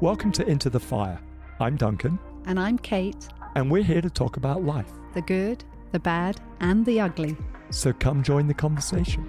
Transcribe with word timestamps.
Welcome 0.00 0.32
to 0.32 0.46
Into 0.46 0.68
the 0.70 0.80
Fire. 0.80 1.18
I'm 1.60 1.76
Duncan, 1.76 2.18
And 2.44 2.60
I'm 2.60 2.78
Kate, 2.78 3.28
and 3.54 3.70
we're 3.70 3.82
here 3.82 4.02
to 4.02 4.10
talk 4.10 4.36
about 4.36 4.62
life. 4.64 4.90
the 5.14 5.22
good, 5.22 5.64
the 5.92 5.98
bad, 5.98 6.38
and 6.60 6.84
the 6.84 7.00
ugly. 7.00 7.36
So 7.70 7.92
come 7.92 8.22
join 8.22 8.46
the 8.46 8.54
conversation. 8.54 9.24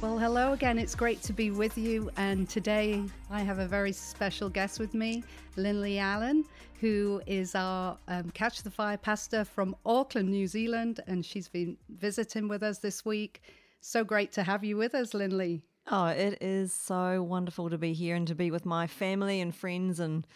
Well, 0.00 0.16
hello 0.16 0.52
again. 0.52 0.78
It's 0.78 0.94
great 0.94 1.22
to 1.22 1.32
be 1.32 1.50
with 1.50 1.76
you. 1.76 2.10
And 2.16 2.48
today 2.48 3.02
I 3.30 3.40
have 3.40 3.58
a 3.58 3.66
very 3.66 3.92
special 3.92 4.48
guest 4.48 4.78
with 4.78 4.94
me, 4.94 5.24
Linley 5.56 5.98
Allen, 5.98 6.44
who 6.80 7.20
is 7.26 7.54
our 7.56 7.98
um, 8.06 8.30
Catch 8.30 8.62
the 8.62 8.70
Fire 8.70 8.96
pastor 8.96 9.44
from 9.44 9.74
Auckland, 9.84 10.30
New 10.30 10.46
Zealand. 10.46 11.00
And 11.08 11.26
she's 11.26 11.48
been 11.48 11.76
visiting 11.88 12.46
with 12.46 12.62
us 12.62 12.78
this 12.78 13.04
week. 13.04 13.42
So 13.80 14.04
great 14.04 14.32
to 14.32 14.42
have 14.42 14.64
you 14.64 14.76
with 14.76 14.94
us, 14.94 15.14
Linley. 15.14 15.62
Oh, 15.90 16.06
it 16.06 16.38
is 16.42 16.72
so 16.72 17.22
wonderful 17.22 17.70
to 17.70 17.78
be 17.78 17.94
here 17.94 18.14
and 18.14 18.26
to 18.26 18.34
be 18.34 18.50
with 18.50 18.66
my 18.66 18.86
family 18.86 19.40
and 19.40 19.54
friends. 19.54 20.00
And, 20.00 20.26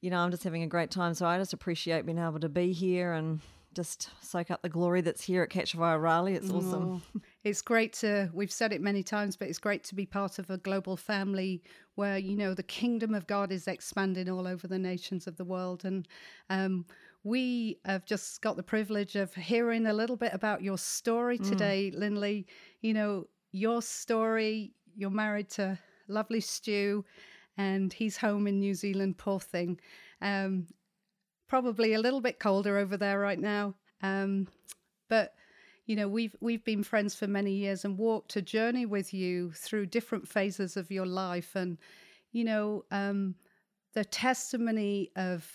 you 0.00 0.10
know, 0.10 0.18
I'm 0.18 0.30
just 0.30 0.44
having 0.44 0.62
a 0.62 0.68
great 0.68 0.90
time. 0.90 1.14
So 1.14 1.26
I 1.26 1.38
just 1.38 1.52
appreciate 1.52 2.06
being 2.06 2.18
able 2.18 2.40
to 2.40 2.48
be 2.48 2.72
here 2.72 3.12
and 3.12 3.40
just 3.74 4.08
soak 4.22 4.52
up 4.52 4.62
the 4.62 4.68
glory 4.68 5.00
that's 5.00 5.22
here 5.22 5.42
at 5.42 5.50
Catch 5.50 5.74
Fire 5.74 5.98
Raleigh. 5.98 6.34
It's 6.34 6.48
awesome. 6.50 7.02
Oh, 7.16 7.20
it's 7.44 7.60
great 7.60 7.92
to, 7.94 8.30
we've 8.32 8.52
said 8.52 8.72
it 8.72 8.80
many 8.80 9.02
times, 9.02 9.36
but 9.36 9.48
it's 9.48 9.58
great 9.58 9.82
to 9.84 9.96
be 9.96 10.06
part 10.06 10.38
of 10.38 10.48
a 10.48 10.58
global 10.58 10.96
family 10.96 11.62
where, 11.96 12.16
you 12.16 12.36
know, 12.36 12.54
the 12.54 12.62
kingdom 12.62 13.14
of 13.14 13.26
God 13.26 13.50
is 13.50 13.66
expanding 13.66 14.28
all 14.28 14.46
over 14.46 14.68
the 14.68 14.78
nations 14.78 15.26
of 15.26 15.36
the 15.36 15.44
world. 15.44 15.84
And 15.84 16.06
um, 16.50 16.86
we 17.24 17.80
have 17.86 18.04
just 18.04 18.42
got 18.42 18.56
the 18.56 18.62
privilege 18.62 19.16
of 19.16 19.34
hearing 19.34 19.86
a 19.86 19.94
little 19.94 20.16
bit 20.16 20.34
about 20.34 20.62
your 20.62 20.76
story 20.76 21.38
today, 21.38 21.90
Linley. 21.94 22.46
You 22.82 22.92
know, 22.92 23.26
your 23.50 23.80
story, 23.80 24.74
you're 24.94 25.10
married 25.10 25.48
to 25.50 25.78
lovely 26.06 26.40
Stu, 26.40 27.02
and 27.56 27.92
he's 27.92 28.18
home 28.18 28.46
in 28.46 28.60
New 28.60 28.74
Zealand, 28.74 29.16
poor 29.16 29.40
thing. 29.40 29.80
Um, 30.20 30.66
probably 31.48 31.94
a 31.94 31.98
little 31.98 32.20
bit 32.20 32.38
colder 32.38 32.76
over 32.76 32.98
there 32.98 33.18
right 33.18 33.38
now. 33.38 33.74
Um, 34.02 34.46
but 35.08 35.34
you 35.86 35.96
know, 35.96 36.08
we've 36.08 36.36
we've 36.40 36.64
been 36.64 36.82
friends 36.82 37.14
for 37.14 37.26
many 37.26 37.52
years 37.52 37.86
and 37.86 37.96
walked 37.96 38.36
a 38.36 38.42
journey 38.42 38.84
with 38.84 39.14
you 39.14 39.52
through 39.52 39.86
different 39.86 40.28
phases 40.28 40.76
of 40.76 40.90
your 40.90 41.06
life, 41.06 41.56
and 41.56 41.78
you 42.32 42.44
know, 42.44 42.84
um, 42.90 43.34
the 43.94 44.04
testimony 44.04 45.10
of 45.16 45.50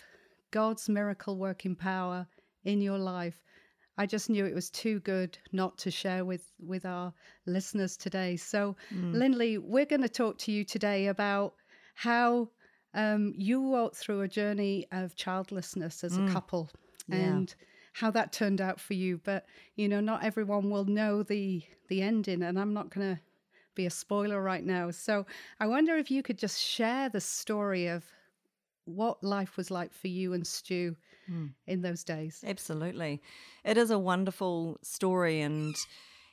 God's 0.52 0.89
miracle 0.89 1.38
working 1.38 1.75
power 1.75 2.28
in 2.64 2.81
your 2.81 2.97
life. 2.97 3.42
I 3.97 4.05
just 4.05 4.30
knew 4.30 4.45
it 4.45 4.55
was 4.55 4.69
too 4.69 5.02
good 5.02 5.38
not 5.52 5.78
to 5.80 5.92
share 5.92 6.23
with 6.23 6.45
with 6.59 6.86
our 6.86 7.14
listeners 7.45 7.97
today. 7.97 8.38
So, 8.38 8.75
Linley, 9.14 9.58
we're 9.58 9.86
going 9.86 10.02
to 10.03 10.09
talk 10.09 10.38
to 10.39 10.52
you 10.52 10.64
today 10.64 11.08
about 11.08 11.53
how 11.95 12.50
um, 12.94 13.33
you 13.38 13.61
walked 13.61 13.97
through 13.97 14.22
a 14.22 14.27
journey 14.27 14.88
of 14.92 15.16
childlessness 15.16 16.03
as 16.03 16.17
a 16.17 16.22
couple 16.33 16.70
Yeah. 17.08 17.16
and 17.17 17.55
how 17.94 18.09
that 18.11 18.31
turned 18.31 18.61
out 18.61 18.80
for 18.80 18.94
you. 18.94 19.20
But 19.23 19.45
you 19.75 19.89
know, 19.89 20.00
not 20.00 20.23
everyone 20.23 20.70
will 20.70 20.86
know 20.86 21.23
the 21.23 21.61
the 21.89 22.02
ending, 22.02 22.42
and 22.44 22.58
I'm 22.58 22.73
not 22.73 22.89
going 22.94 23.16
to 23.16 23.22
be 23.75 23.86
a 23.86 23.89
spoiler 23.89 24.42
right 24.42 24.64
now. 24.64 24.92
So 24.92 25.25
I 25.59 25.67
wonder 25.67 25.95
if 25.97 26.09
you 26.09 26.23
could 26.23 26.38
just 26.38 26.61
share 26.61 27.09
the 27.09 27.22
story 27.22 27.88
of 27.88 28.05
what 28.89 29.23
life 29.23 29.57
was 29.57 29.69
like 29.71 29.93
for 29.93 30.07
you 30.07 30.33
and 30.33 30.45
Stu 30.45 30.95
in 31.67 31.81
those 31.81 32.03
days. 32.03 32.43
Absolutely. 32.45 33.21
It 33.63 33.77
is 33.77 33.91
a 33.91 33.99
wonderful 33.99 34.79
story. 34.81 35.41
And, 35.41 35.75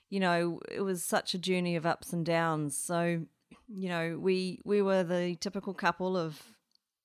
you 0.09 0.21
know, 0.21 0.61
it 0.71 0.81
was 0.81 1.05
such 1.05 1.35
a 1.35 1.39
journey 1.39 1.77
of 1.77 1.85
ups 1.85 2.13
and 2.13 2.25
downs. 2.25 2.77
So, 2.77 3.23
you 3.69 3.89
know, 3.89 4.19
we, 4.19 4.61
we 4.65 4.81
were 4.81 5.03
the 5.03 5.37
typical 5.39 5.75
couple 5.75 6.17
of 6.17 6.41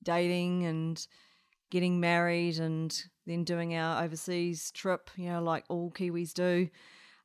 dating 0.03 0.65
and 0.65 1.05
getting 1.69 1.99
married 1.99 2.59
and 2.59 3.03
then 3.25 3.43
doing 3.43 3.75
our 3.75 4.03
overseas 4.03 4.71
trip, 4.71 5.09
you 5.15 5.29
know, 5.29 5.43
like 5.43 5.65
all 5.67 5.91
Kiwis 5.91 6.33
do. 6.33 6.69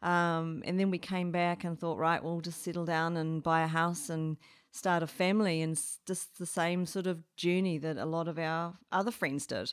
Um, 0.03 0.63
and 0.67 0.79
then 0.79 0.91
we 0.91 0.99
came 0.99 1.33
back 1.33 1.65
and 1.65 1.79
thought, 1.79 1.99
right, 1.99 2.23
we'll 2.23 2.41
just 2.41 2.63
settle 2.63 2.85
down 2.85 3.17
and 3.17 3.43
buy 3.43 3.63
a 3.63 3.67
house 3.67 4.11
and 4.11 4.37
start 4.77 5.03
a 5.03 5.07
family, 5.07 5.63
and 5.63 5.81
just 6.07 6.39
the 6.39 6.47
same 6.47 6.87
sort 6.87 7.07
of 7.07 7.23
journey 7.37 7.79
that 7.79 7.97
a 7.97 8.05
lot 8.05 8.29
of 8.29 8.39
our 8.39 8.75
other 8.93 9.11
friends 9.11 9.47
did. 9.47 9.73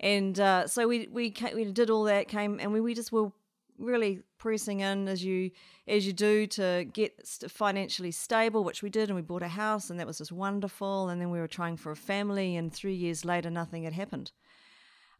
And 0.00 0.38
uh, 0.40 0.66
so 0.66 0.88
we 0.88 1.08
we 1.10 1.30
ca 1.30 1.54
we 1.54 1.64
did 1.64 1.90
all 1.90 2.04
that, 2.04 2.28
came 2.28 2.58
and 2.60 2.72
we, 2.72 2.80
we 2.80 2.94
just 2.94 3.12
were 3.12 3.30
really 3.78 4.22
pressing 4.38 4.80
in 4.80 5.08
as 5.08 5.24
you 5.24 5.50
as 5.86 6.06
you 6.06 6.12
do 6.12 6.46
to 6.46 6.84
get 6.92 7.12
financially 7.48 8.10
stable, 8.10 8.64
which 8.64 8.82
we 8.82 8.90
did, 8.90 9.08
and 9.08 9.16
we 9.16 9.22
bought 9.22 9.42
a 9.42 9.48
house, 9.48 9.90
and 9.90 9.98
that 9.98 10.06
was 10.06 10.18
just 10.18 10.32
wonderful. 10.32 11.08
And 11.08 11.20
then 11.20 11.30
we 11.30 11.38
were 11.38 11.48
trying 11.48 11.76
for 11.76 11.92
a 11.92 11.96
family, 11.96 12.56
and 12.56 12.72
three 12.72 12.94
years 12.94 13.24
later, 13.24 13.50
nothing 13.50 13.84
had 13.84 13.92
happened. 13.92 14.32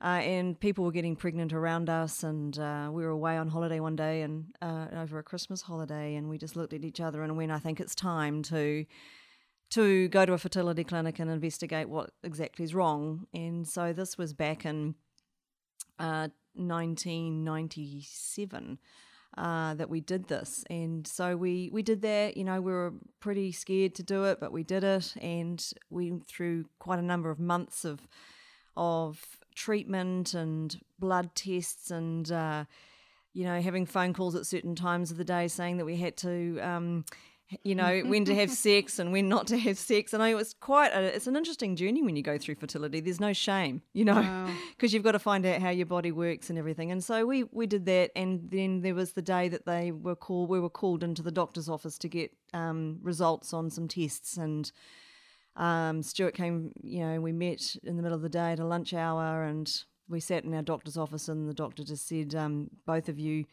Uh, 0.00 0.22
and 0.22 0.60
people 0.60 0.84
were 0.84 0.92
getting 0.92 1.16
pregnant 1.16 1.52
around 1.52 1.90
us, 1.90 2.22
and 2.22 2.56
uh, 2.58 2.88
we 2.92 3.02
were 3.02 3.10
away 3.10 3.36
on 3.36 3.48
holiday 3.48 3.80
one 3.80 3.96
day, 3.96 4.22
and 4.22 4.46
uh, 4.62 4.86
over 4.92 5.18
a 5.18 5.24
Christmas 5.24 5.62
holiday, 5.62 6.14
and 6.14 6.28
we 6.28 6.38
just 6.38 6.54
looked 6.54 6.72
at 6.72 6.84
each 6.84 7.00
other 7.00 7.24
and 7.24 7.36
went, 7.36 7.50
"I 7.50 7.58
think 7.58 7.80
it's 7.80 7.96
time 7.96 8.42
to 8.44 8.84
to 9.70 10.08
go 10.08 10.26
to 10.26 10.32
a 10.32 10.38
fertility 10.38 10.84
clinic 10.84 11.18
and 11.18 11.30
investigate 11.30 11.88
what 11.88 12.10
exactly 12.22 12.64
is 12.64 12.74
wrong." 12.74 13.26
And 13.32 13.66
so 13.66 13.92
this 13.92 14.18
was 14.18 14.32
back 14.32 14.64
in 14.64 14.94
uh, 15.98 16.28
1997 16.54 18.78
uh, 19.36 19.74
that 19.74 19.90
we 19.90 20.00
did 20.00 20.28
this, 20.28 20.64
and 20.70 21.06
so 21.06 21.36
we 21.36 21.70
we 21.72 21.82
did 21.82 22.02
that. 22.02 22.36
You 22.36 22.44
know, 22.44 22.60
we 22.60 22.72
were 22.72 22.94
pretty 23.20 23.52
scared 23.52 23.94
to 23.96 24.02
do 24.02 24.24
it, 24.24 24.40
but 24.40 24.52
we 24.52 24.62
did 24.62 24.84
it, 24.84 25.14
and 25.20 25.64
we 25.90 26.10
went 26.10 26.26
through 26.26 26.66
quite 26.78 26.98
a 26.98 27.02
number 27.02 27.30
of 27.30 27.38
months 27.38 27.84
of 27.84 28.08
of 28.76 29.40
treatment 29.54 30.34
and 30.34 30.80
blood 31.00 31.34
tests 31.34 31.90
and 31.90 32.30
uh, 32.30 32.64
you 33.34 33.44
know 33.44 33.60
having 33.60 33.84
phone 33.84 34.14
calls 34.14 34.36
at 34.36 34.46
certain 34.46 34.76
times 34.76 35.10
of 35.10 35.16
the 35.16 35.24
day 35.24 35.48
saying 35.48 35.76
that 35.76 35.84
we 35.84 35.96
had 35.96 36.16
to 36.16 36.58
um, 36.60 37.04
you 37.64 37.74
know 37.74 38.00
when 38.06 38.24
to 38.24 38.34
have 38.34 38.50
sex 38.50 38.98
and 38.98 39.12
when 39.12 39.28
not 39.28 39.46
to 39.48 39.58
have 39.58 39.78
sex. 39.78 40.12
And 40.12 40.22
I, 40.22 40.30
it 40.30 40.34
was 40.34 40.54
quite 40.54 40.92
a, 40.92 41.14
it's 41.14 41.26
an 41.26 41.36
interesting 41.36 41.76
journey 41.76 42.02
when 42.02 42.16
you 42.16 42.22
go 42.22 42.38
through 42.38 42.56
fertility. 42.56 43.00
There's 43.00 43.20
no 43.20 43.32
shame 43.32 43.82
you 43.92 44.04
know 44.04 44.48
because 44.76 44.92
you've 44.94 45.02
got 45.02 45.12
to 45.12 45.18
find 45.18 45.44
out 45.46 45.60
how 45.60 45.70
your 45.70 45.86
body 45.86 46.12
works 46.12 46.50
and 46.50 46.58
everything. 46.58 46.90
And 46.90 47.02
so 47.02 47.26
we 47.26 47.44
we 47.44 47.66
did 47.66 47.86
that 47.86 48.10
and 48.16 48.50
then 48.50 48.80
there 48.80 48.94
was 48.94 49.12
the 49.12 49.22
day 49.22 49.48
that 49.48 49.66
they 49.66 49.92
were 49.92 50.16
called 50.16 50.48
we 50.48 50.60
were 50.60 50.70
called 50.70 51.02
into 51.02 51.22
the 51.22 51.30
doctor's 51.30 51.68
office 51.68 51.98
to 51.98 52.08
get 52.08 52.32
um, 52.52 52.98
results 53.02 53.52
on 53.52 53.70
some 53.70 53.88
tests. 53.88 54.36
And 54.36 54.70
um, 55.56 56.02
Stuart 56.02 56.34
came, 56.34 56.72
you 56.82 57.00
know, 57.00 57.20
we 57.20 57.32
met 57.32 57.76
in 57.82 57.96
the 57.96 58.02
middle 58.02 58.16
of 58.16 58.22
the 58.22 58.28
day 58.28 58.52
at 58.52 58.60
a 58.60 58.64
lunch 58.64 58.94
hour 58.94 59.42
and 59.42 59.70
we 60.08 60.20
sat 60.20 60.44
in 60.44 60.54
our 60.54 60.62
doctor's 60.62 60.96
office 60.96 61.28
and 61.28 61.48
the 61.48 61.54
doctor 61.54 61.84
just 61.84 62.08
said, 62.08 62.34
um, 62.34 62.70
both 62.86 63.08
of 63.08 63.18
you 63.18 63.44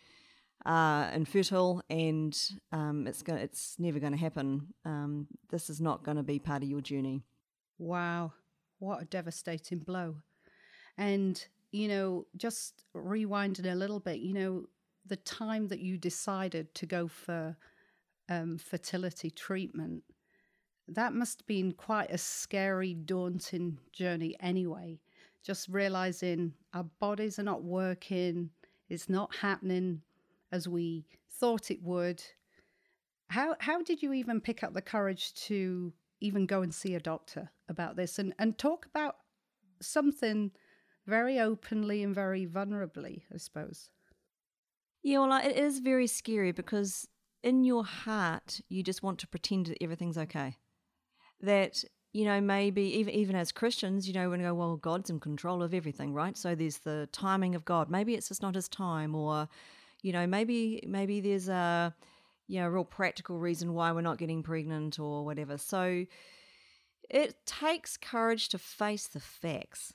are 0.65 1.09
infertile 1.11 1.83
and 1.89 2.37
um, 2.71 3.05
it's, 3.07 3.21
go- 3.21 3.35
it's 3.35 3.75
never 3.77 3.99
going 3.99 4.13
to 4.13 4.17
happen. 4.17 4.67
Um, 4.83 5.27
this 5.51 5.69
is 5.69 5.79
not 5.79 6.03
going 6.03 6.17
to 6.17 6.23
be 6.23 6.39
part 6.39 6.63
of 6.63 6.69
your 6.69 6.81
journey. 6.81 7.23
Wow, 7.77 8.33
what 8.79 9.01
a 9.01 9.05
devastating 9.05 9.79
blow. 9.79 10.15
And, 10.97 11.45
you 11.71 11.87
know, 11.87 12.25
just 12.37 12.85
rewinding 12.95 13.71
a 13.71 13.75
little 13.75 13.99
bit, 13.99 14.19
you 14.19 14.33
know, 14.33 14.65
the 15.05 15.17
time 15.17 15.67
that 15.67 15.79
you 15.79 15.97
decided 15.97 16.73
to 16.75 16.85
go 16.85 17.07
for 17.07 17.55
um, 18.29 18.57
fertility 18.57 19.29
treatment, 19.29 20.03
that 20.87 21.13
must 21.13 21.41
have 21.41 21.47
been 21.47 21.73
quite 21.73 22.11
a 22.11 22.17
scary, 22.17 22.93
daunting 22.93 23.77
journey 23.91 24.35
anyway. 24.39 24.99
Just 25.43 25.67
realizing 25.69 26.53
our 26.73 26.85
bodies 26.99 27.37
are 27.37 27.43
not 27.43 27.63
working, 27.63 28.49
it's 28.89 29.09
not 29.09 29.35
happening 29.35 30.01
as 30.51 30.67
we 30.67 31.05
thought 31.39 31.71
it 31.71 31.81
would. 31.81 32.23
How 33.29 33.55
how 33.59 33.81
did 33.81 34.01
you 34.01 34.13
even 34.13 34.39
pick 34.39 34.63
up 34.63 34.73
the 34.73 34.81
courage 34.81 35.33
to 35.45 35.93
even 36.21 36.45
go 36.45 36.61
and 36.61 36.73
see 36.73 36.95
a 36.95 36.99
doctor 36.99 37.51
about 37.67 37.95
this 37.95 38.19
and, 38.19 38.33
and 38.39 38.57
talk 38.57 38.85
about 38.85 39.15
something 39.81 40.51
very 41.05 41.39
openly 41.39 42.03
and 42.03 42.15
very 42.15 42.45
vulnerably, 42.47 43.23
I 43.33 43.37
suppose? 43.37 43.89
Yeah, 45.03 45.19
well, 45.19 45.39
it 45.43 45.55
is 45.55 45.79
very 45.79 46.07
scary 46.07 46.51
because 46.51 47.07
in 47.43 47.63
your 47.63 47.83
heart, 47.83 48.59
you 48.69 48.81
just 48.81 49.03
want 49.03 49.19
to 49.19 49.27
pretend 49.27 49.67
that 49.67 49.83
everything's 49.83 50.17
okay. 50.17 50.57
That, 51.41 51.83
you 52.11 52.25
know, 52.25 52.41
maybe 52.41 52.81
even, 52.97 53.13
even 53.13 53.35
as 53.35 53.51
Christians, 53.51 54.07
you 54.07 54.13
know, 54.13 54.29
when 54.29 54.39
we 54.39 54.45
go, 54.47 54.55
well, 54.55 54.77
God's 54.77 55.11
in 55.11 55.19
control 55.19 55.61
of 55.61 55.73
everything, 55.73 56.13
right? 56.13 56.35
So 56.35 56.55
there's 56.55 56.79
the 56.79 57.07
timing 57.11 57.53
of 57.53 57.65
God. 57.65 57.89
Maybe 57.89 58.15
it's 58.15 58.29
just 58.29 58.41
not 58.41 58.55
his 58.55 58.67
time, 58.67 59.13
or, 59.13 59.47
you 60.05 60.11
know, 60.13 60.27
maybe 60.27 60.83
maybe 60.87 61.19
there's 61.19 61.49
a, 61.49 61.91
you 62.47 62.59
know, 62.59 62.67
real 62.67 62.85
practical 62.85 63.39
reason 63.39 63.73
why 63.73 63.91
we're 63.91 64.01
not 64.01 64.19
getting 64.19 64.43
pregnant 64.43 64.99
or 64.99 65.25
whatever. 65.25 65.57
So 65.57 66.05
it 67.09 67.43
takes 67.47 67.97
courage 67.97 68.49
to 68.49 68.59
face 68.59 69.07
the 69.07 69.19
facts, 69.19 69.93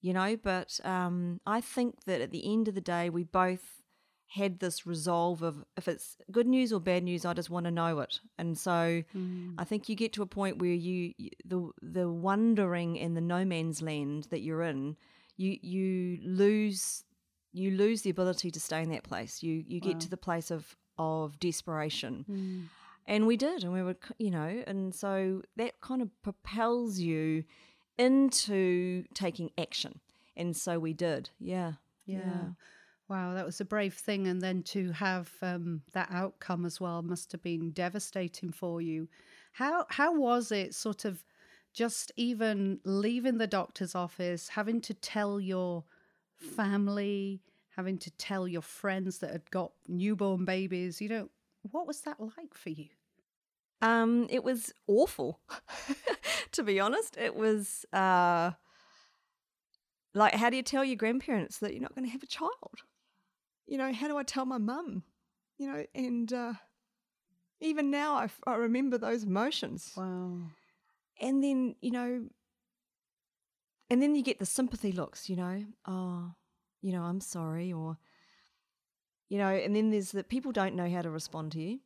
you 0.00 0.14
know, 0.14 0.36
but 0.42 0.80
um, 0.84 1.40
I 1.46 1.60
think 1.60 2.04
that 2.06 2.22
at 2.22 2.30
the 2.30 2.50
end 2.50 2.68
of 2.68 2.74
the 2.74 2.80
day, 2.80 3.10
we 3.10 3.24
both 3.24 3.82
had 4.28 4.60
this 4.60 4.86
resolve 4.86 5.42
of 5.42 5.64
if 5.76 5.88
it's 5.88 6.16
good 6.30 6.46
news 6.46 6.72
or 6.72 6.80
bad 6.80 7.02
news, 7.02 7.26
I 7.26 7.34
just 7.34 7.50
want 7.50 7.64
to 7.66 7.70
know 7.70 8.00
it. 8.00 8.20
And 8.38 8.56
so 8.56 9.02
Mm. 9.14 9.54
I 9.58 9.64
think 9.64 9.88
you 9.90 9.94
get 9.96 10.12
to 10.14 10.22
a 10.22 10.26
point 10.26 10.58
where 10.58 10.72
you 10.72 11.12
you- 11.18 11.30
the 11.44 11.70
the 11.82 12.08
wondering 12.10 12.98
and 12.98 13.14
the 13.14 13.20
no 13.20 13.44
man's 13.44 13.82
land 13.82 14.28
that 14.30 14.40
you're 14.40 14.62
in, 14.62 14.96
you 15.36 15.58
you 15.60 16.18
lose 16.22 17.04
you 17.52 17.70
lose 17.72 18.02
the 18.02 18.10
ability 18.10 18.50
to 18.50 18.60
stay 18.60 18.82
in 18.82 18.90
that 18.90 19.02
place. 19.04 19.42
You 19.42 19.64
you 19.66 19.80
get 19.80 19.94
Wow. 19.94 19.98
to 20.00 20.10
the 20.10 20.16
place 20.16 20.50
of 20.50 20.76
of 20.98 21.38
desperation. 21.40 22.24
Mm. 22.28 22.68
And 23.06 23.26
we 23.26 23.36
did, 23.36 23.64
and 23.64 23.72
we 23.72 23.82
were, 23.82 23.96
you 24.18 24.30
know, 24.30 24.62
and 24.66 24.94
so 24.94 25.42
that 25.56 25.80
kind 25.80 26.02
of 26.02 26.10
propels 26.22 26.98
you 27.00 27.44
into 27.98 29.04
taking 29.14 29.50
action. 29.58 30.00
And 30.36 30.56
so 30.56 30.78
we 30.78 30.92
did, 30.92 31.30
yeah. 31.38 31.72
Yeah. 32.06 32.50
Wow, 33.08 33.34
that 33.34 33.44
was 33.44 33.60
a 33.60 33.64
brave 33.64 33.94
thing. 33.94 34.26
And 34.28 34.40
then 34.40 34.62
to 34.64 34.92
have 34.92 35.30
um, 35.42 35.82
that 35.92 36.08
outcome 36.12 36.64
as 36.64 36.80
well 36.80 37.02
must 37.02 37.32
have 37.32 37.42
been 37.42 37.72
devastating 37.72 38.52
for 38.52 38.80
you. 38.80 39.08
How 39.52 39.86
how 39.90 40.14
was 40.14 40.52
it 40.52 40.74
sort 40.74 41.04
of 41.04 41.24
just 41.72 42.12
even 42.16 42.80
leaving 42.84 43.38
the 43.38 43.46
doctor's 43.46 43.94
office, 43.94 44.48
having 44.48 44.80
to 44.82 44.94
tell 44.94 45.40
your 45.40 45.84
family, 46.40 47.42
having 47.76 47.98
to 47.98 48.10
tell 48.12 48.48
your 48.48 48.62
friends 48.62 49.18
that 49.18 49.30
had 49.30 49.50
got 49.50 49.72
newborn 49.86 50.44
babies, 50.44 51.00
you 51.00 51.08
know, 51.08 51.28
what 51.70 51.86
was 51.86 52.00
that 52.02 52.20
like 52.20 52.54
for 52.54 52.70
you? 52.70 52.88
Um, 53.82 54.26
it 54.28 54.44
was 54.44 54.72
awful, 54.86 55.40
to 56.52 56.62
be 56.62 56.80
honest. 56.80 57.16
It 57.16 57.34
was 57.34 57.86
uh, 57.92 58.52
like, 60.14 60.34
how 60.34 60.50
do 60.50 60.56
you 60.56 60.62
tell 60.62 60.84
your 60.84 60.96
grandparents 60.96 61.58
that 61.58 61.72
you're 61.72 61.82
not 61.82 61.94
going 61.94 62.04
to 62.04 62.12
have 62.12 62.22
a 62.22 62.26
child? 62.26 62.82
You 63.66 63.78
know, 63.78 63.92
how 63.92 64.08
do 64.08 64.16
I 64.16 64.22
tell 64.22 64.44
my 64.44 64.58
mum? 64.58 65.04
You 65.58 65.72
know, 65.72 65.84
and 65.94 66.32
uh, 66.32 66.54
even 67.60 67.90
now 67.90 68.16
I, 68.16 68.24
f- 68.24 68.40
I 68.46 68.54
remember 68.54 68.98
those 68.98 69.24
emotions. 69.24 69.92
Wow. 69.96 70.38
And 71.20 71.44
then, 71.44 71.74
you 71.80 71.90
know, 71.90 72.26
and 73.90 74.00
then 74.00 74.14
you 74.14 74.22
get 74.22 74.38
the 74.38 74.46
sympathy 74.46 74.92
looks, 74.92 75.28
you 75.28 75.36
know, 75.36 75.64
oh, 75.86 76.32
you 76.80 76.92
know, 76.92 77.02
I'm 77.02 77.20
sorry, 77.20 77.72
or, 77.72 77.98
you 79.28 79.38
know, 79.38 79.48
and 79.48 79.74
then 79.74 79.90
there's 79.90 80.12
that 80.12 80.28
people 80.28 80.52
don't 80.52 80.76
know 80.76 80.88
how 80.88 81.02
to 81.02 81.10
respond 81.10 81.52
to 81.52 81.60
you 81.60 81.80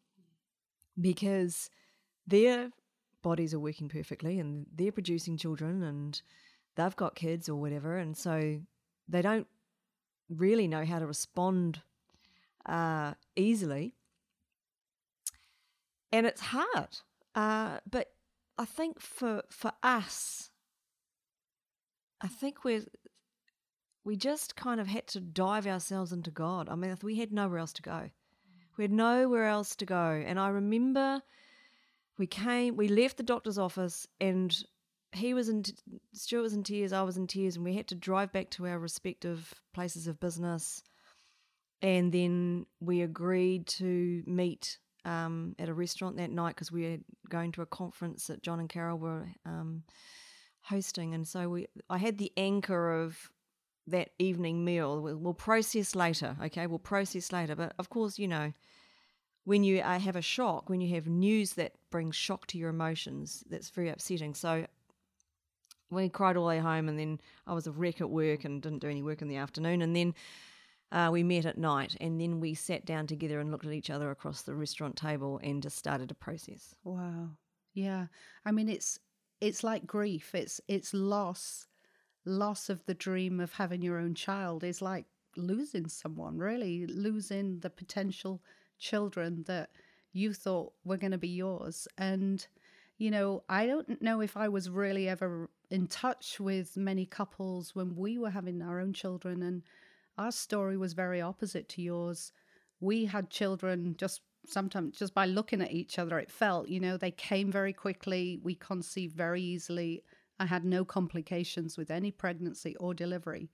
because 1.01 1.71
their 2.27 2.71
bodies 3.23 3.55
are 3.55 3.59
working 3.59 3.89
perfectly 3.89 4.39
and 4.39 4.67
they're 4.73 4.93
producing 4.93 5.37
children 5.37 5.83
and 5.83 6.21
they've 6.77 6.95
got 6.95 7.15
kids 7.15 7.49
or 7.49 7.57
whatever. 7.57 7.97
And 7.97 8.17
so 8.17 8.61
they 9.09 9.23
don't 9.23 9.47
really 10.29 10.69
know 10.69 10.85
how 10.85 10.99
to 10.99 11.07
respond 11.07 11.81
uh, 12.67 13.15
easily. 13.35 13.95
And 16.13 16.27
it's 16.27 16.41
hard. 16.41 16.99
Uh, 17.35 17.79
but 17.91 18.13
I 18.57 18.65
think 18.65 19.01
for 19.01 19.43
for 19.51 19.73
us, 19.83 20.51
I 22.25 22.29
think 22.29 22.65
we're 22.65 22.83
we 24.05 24.17
just 24.17 24.57
kind 24.57 24.81
of 24.81 24.87
had 24.87 25.07
to 25.09 25.21
dive 25.21 25.67
ourselves 25.67 26.13
into 26.13 26.31
God. 26.31 26.69
I 26.69 26.75
mean, 26.75 26.97
we 27.03 27.17
had 27.17 27.33
nowhere 27.33 27.59
else 27.59 27.73
to 27.75 27.83
go. 27.83 28.11
We 28.77 28.85
had 28.85 28.93
nowhere 28.93 29.47
else 29.47 29.77
to 29.77 29.87
go. 29.87 30.23
And 30.27 30.39
I 30.39 30.49
remember 30.49 31.23
we 32.19 32.27
came, 32.27 32.77
we 32.77 32.89
left 32.89 33.17
the 33.17 33.23
doctor's 33.23 33.59
office, 33.59 34.07
and 34.21 34.55
he 35.13 35.33
was 35.33 35.49
in, 35.49 35.65
Stuart 36.13 36.43
was 36.43 36.55
in 36.55 36.65
tears, 36.65 36.93
I 36.93 37.03
was 37.03 37.17
in 37.17 37.27
tears, 37.27 37.57
and 37.57 37.65
we 37.65 37.75
had 37.75 37.89
to 37.89 37.95
drive 37.95 38.33
back 38.33 38.51
to 38.51 38.67
our 38.67 38.79
respective 38.79 39.55
places 39.73 40.07
of 40.07 40.21
business. 40.21 40.83
And 41.83 42.13
then 42.13 42.67
we 42.81 43.03
agreed 43.03 43.67
to 43.69 44.23
meet 44.27 44.79
um, 45.05 45.55
at 45.59 45.69
a 45.69 45.75
restaurant 45.75 46.17
that 46.17 46.31
night 46.31 46.55
because 46.55 46.73
we 46.73 46.83
were 46.83 46.99
going 47.29 47.53
to 47.53 47.63
a 47.63 47.67
conference 47.67 48.27
that 48.27 48.43
John 48.43 48.61
and 48.61 48.69
Carol 48.69 48.99
were 48.99 49.27
um, 49.45 49.83
hosting, 50.65 51.15
and 51.15 51.27
so 51.27 51.49
we 51.49 51.67
I 51.89 51.99
had 51.99 52.19
the 52.19 52.33
anchor 52.37 52.93
of 52.93 53.31
that 53.87 54.11
evening 54.19 54.65
meal. 54.65 55.01
We'll, 55.01 55.17
we'll 55.17 55.35
process 55.35 55.95
later, 55.95 56.37
okay? 56.43 56.67
We'll 56.67 56.79
process 56.79 57.33
later, 57.33 57.55
but 57.55 57.75
of 57.79 57.91
course, 57.91 58.19
you 58.19 58.29
know, 58.29 58.53
when 59.45 59.63
you 59.63 59.81
uh, 59.81 59.99
have 59.99 60.17
a 60.17 60.23
shock, 60.23 60.71
when 60.71 60.81
you 60.81 60.95
have 60.95 61.07
news 61.07 61.55
that 61.55 61.75
brings 61.91 62.17
shock 62.17 62.47
to 62.49 62.59
your 62.59 62.71
emotions, 62.71 63.45
that's 63.51 63.69
very 63.69 63.91
upsetting. 63.91 64.35
So 64.35 64.67
we 65.91 66.09
cried 66.09 66.37
all 66.37 66.45
the 66.45 66.49
way 66.49 66.59
home, 66.59 66.89
and 66.89 66.99
then 66.99 67.21
I 67.47 67.53
was 67.53 67.67
a 67.67 67.73
wreck 67.73 68.01
at 68.01 68.11
work 68.11 68.45
and 68.45 68.63
didn't 68.63 68.81
do 68.81 68.89
any 68.89 69.03
work 69.03 69.23
in 69.23 69.29
the 69.29 69.37
afternoon, 69.37 69.83
and 69.83 69.95
then. 69.95 70.15
Uh, 70.93 71.11
we 71.11 71.25
met 71.25 71.45
at 71.45 71.59
night 71.59 71.97
and 72.01 72.21
then 72.21 72.39
we 72.39 72.55
sat 72.55 72.85
down 72.85 73.05
together 73.05 73.41
and 73.41 73.51
looked 73.51 73.67
at 73.67 73.73
each 73.73 73.91
other 73.91 74.13
across 74.13 74.43
the 74.43 74.55
restaurant 74.55 74.95
table 74.95 75.41
and 75.43 75.61
just 75.61 75.77
started 75.77 76.09
a 76.13 76.15
process. 76.15 76.73
Wow. 76.85 77.31
Yeah. 77.73 78.07
I 78.45 78.53
mean 78.53 78.69
it's 78.69 79.01
it's 79.45 79.63
like 79.63 79.87
grief. 79.87 80.35
It's 80.35 80.61
it's 80.69 80.95
loss. 80.95 81.67
Loss 82.25 82.71
of 82.71 82.85
the 82.87 82.95
dream 82.95 83.41
of 83.41 83.53
having 83.53 83.83
your 83.83 83.99
own 83.99 84.15
child 84.15 84.65
is 84.65 84.81
like 84.81 85.05
losing 85.37 85.87
someone, 85.89 86.39
really, 86.39 86.87
losing 86.87 87.61
the 87.61 87.69
potential 87.69 88.43
children 88.79 89.45
that 89.47 89.69
you 90.15 90.33
thought 90.33 90.73
were 90.85 90.97
going 90.97 91.13
to 91.13 91.19
be 91.19 91.29
yours. 91.29 91.87
And 91.99 92.47
you 92.97 93.11
know, 93.11 93.43
I 93.49 93.67
don't 93.67 94.01
know 94.01 94.23
if 94.23 94.35
I 94.37 94.49
was 94.49 94.71
really 94.71 95.09
ever 95.09 95.51
in 95.71 95.89
touch 95.89 96.41
with 96.41 96.77
many 96.77 97.05
couples 97.05 97.75
when 97.75 97.95
we 97.97 98.17
were 98.17 98.31
having 98.31 98.63
our 98.63 98.81
own 98.81 98.95
children 98.95 99.43
and 99.43 99.63
our 100.17 100.33
story 100.33 100.79
was 100.79 100.95
very 100.95 101.21
opposite 101.21 101.69
to 101.71 101.83
yours. 101.83 102.33
We 102.81 103.05
had 103.05 103.29
children 103.29 103.97
just 103.99 104.23
sometimes 104.49 104.97
just 104.99 105.15
by 105.15 105.27
looking 105.27 105.61
at 105.63 105.73
each 105.73 105.99
other, 105.99 106.19
it 106.19 106.31
felt, 106.31 106.69
you 106.69 106.81
know, 106.81 106.97
they 106.97 107.11
came 107.11 107.51
very 107.51 107.73
quickly. 107.73 108.41
We 108.43 108.55
conceived 108.55 109.17
very 109.17 109.43
easily. 109.43 110.03
I 110.39 110.47
had 110.47 110.65
no 110.65 110.85
complications 110.85 111.77
with 111.77 111.91
any 111.91 112.11
pregnancy 112.11 112.77
or 112.77 112.95
delivery. 112.95 113.51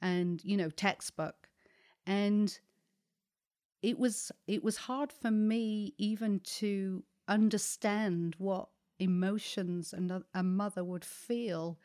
And, 0.00 0.42
you 0.44 0.56
know, 0.56 0.70
textbook. 0.70 1.48
And 2.06 2.58
it 3.82 3.98
was 3.98 4.32
it 4.46 4.64
was 4.64 4.76
hard 4.76 5.12
for 5.12 5.30
me 5.30 5.94
even 5.98 6.40
to 6.40 7.04
understand 7.28 8.34
what 8.38 8.68
emotions 8.98 9.92
a, 9.92 10.22
a 10.34 10.42
mother 10.42 10.82
would 10.82 11.04
feel 11.04 11.78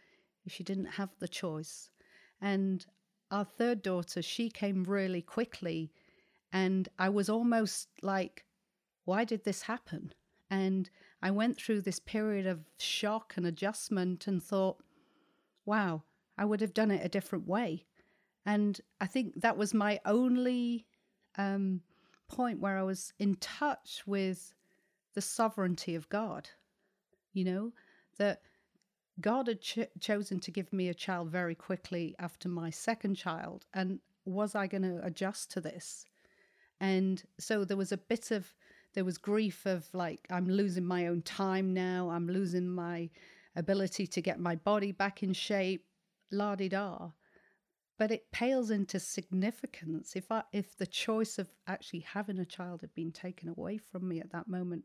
if 0.46 0.54
she 0.54 0.64
didn't 0.64 0.86
have 0.86 1.10
the 1.20 1.28
choice. 1.28 1.90
And 2.42 2.86
our 3.30 3.46
third 3.46 3.82
daughter, 3.82 4.22
she 4.22 4.50
came 4.50 4.84
really 4.84 5.22
quickly. 5.22 5.92
And 6.54 6.90
I 7.00 7.10
was 7.10 7.30
almost 7.30 7.88
like, 8.02 8.46
why 9.06 9.24
did 9.24 9.44
this 9.44 9.64
happen? 9.64 10.14
And 10.50 10.90
I 11.22 11.32
went 11.32 11.58
through 11.58 11.82
this 11.82 12.00
period 12.00 12.46
of 12.46 12.66
shock 12.78 13.34
and 13.38 13.46
adjustment 13.46 14.28
and 14.28 14.44
thought, 14.44 14.84
wow, 15.66 16.04
I 16.38 16.46
would 16.46 16.62
have 16.62 16.74
done 16.74 16.92
it 16.92 17.06
a 17.06 17.10
different 17.10 17.48
way. 17.48 17.86
And 18.46 18.82
I 19.00 19.08
think 19.08 19.42
that 19.42 19.58
was 19.58 19.74
my 19.74 20.00
only 20.06 20.88
um, 21.38 21.82
point 22.28 22.60
where 22.60 22.78
I 22.78 22.84
was 22.84 23.14
in 23.20 23.36
touch 23.36 24.04
with 24.06 24.54
the 25.14 25.22
sovereignty 25.22 25.96
of 25.96 26.10
God. 26.10 26.50
You 27.34 27.46
know, 27.46 27.74
that 28.18 28.42
God 29.22 29.48
had 29.48 29.62
ch- 29.62 29.80
chosen 30.00 30.40
to 30.42 30.52
give 30.52 30.74
me 30.74 30.90
a 30.90 30.94
child 30.94 31.30
very 31.30 31.56
quickly 31.56 32.16
after 32.20 32.50
my 32.50 32.70
second 32.70 33.16
child. 33.16 33.66
And 33.74 34.00
was 34.26 34.56
I 34.56 34.68
going 34.68 34.84
to 34.84 35.00
adjust 35.06 35.52
to 35.52 35.62
this? 35.62 36.06
And 36.82 37.24
so 37.40 37.64
there 37.64 37.78
was 37.78 37.92
a 37.92 37.98
bit 37.98 38.32
of, 38.32 38.54
there 38.96 39.06
was 39.06 39.18
grief 39.18 39.66
of 39.66 39.88
like, 39.94 40.28
I'm 40.30 40.50
losing 40.50 40.84
my 40.84 41.08
own 41.08 41.22
time 41.22 41.74
now. 41.74 42.10
I'm 42.10 42.28
losing 42.28 42.68
my 42.68 43.10
ability 43.56 44.08
to 44.08 44.22
get 44.22 44.40
my 44.40 44.56
body 44.56 44.92
back 44.92 45.22
in 45.22 45.32
shape, 45.32 45.86
la 46.32 46.56
di 46.56 46.68
da. 46.68 47.12
But 48.00 48.12
it 48.12 48.32
pales 48.32 48.72
into 48.72 49.00
significance. 49.00 50.16
If 50.16 50.32
I, 50.32 50.42
if 50.52 50.76
the 50.76 50.88
choice 50.88 51.38
of 51.38 51.50
actually 51.68 52.00
having 52.00 52.40
a 52.40 52.46
child 52.46 52.82
had 52.82 52.94
been 52.96 53.12
taken 53.12 53.48
away 53.48 53.78
from 53.78 54.08
me 54.08 54.20
at 54.20 54.32
that 54.32 54.48
moment, 54.48 54.84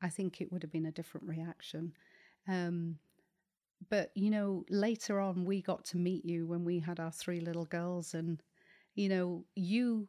I 0.00 0.08
think 0.08 0.40
it 0.40 0.52
would 0.52 0.62
have 0.62 0.70
been 0.70 0.86
a 0.86 0.92
different 0.92 1.26
reaction. 1.26 1.94
Um, 2.46 2.98
but 3.90 4.12
you 4.14 4.30
know 4.30 4.64
later 4.68 5.18
on 5.18 5.44
we 5.44 5.60
got 5.60 5.84
to 5.84 5.96
meet 5.96 6.24
you 6.24 6.46
when 6.46 6.64
we 6.64 6.78
had 6.78 7.00
our 7.00 7.10
three 7.10 7.40
little 7.40 7.64
girls 7.64 8.14
and 8.14 8.40
you 8.94 9.08
know 9.08 9.44
you 9.56 10.06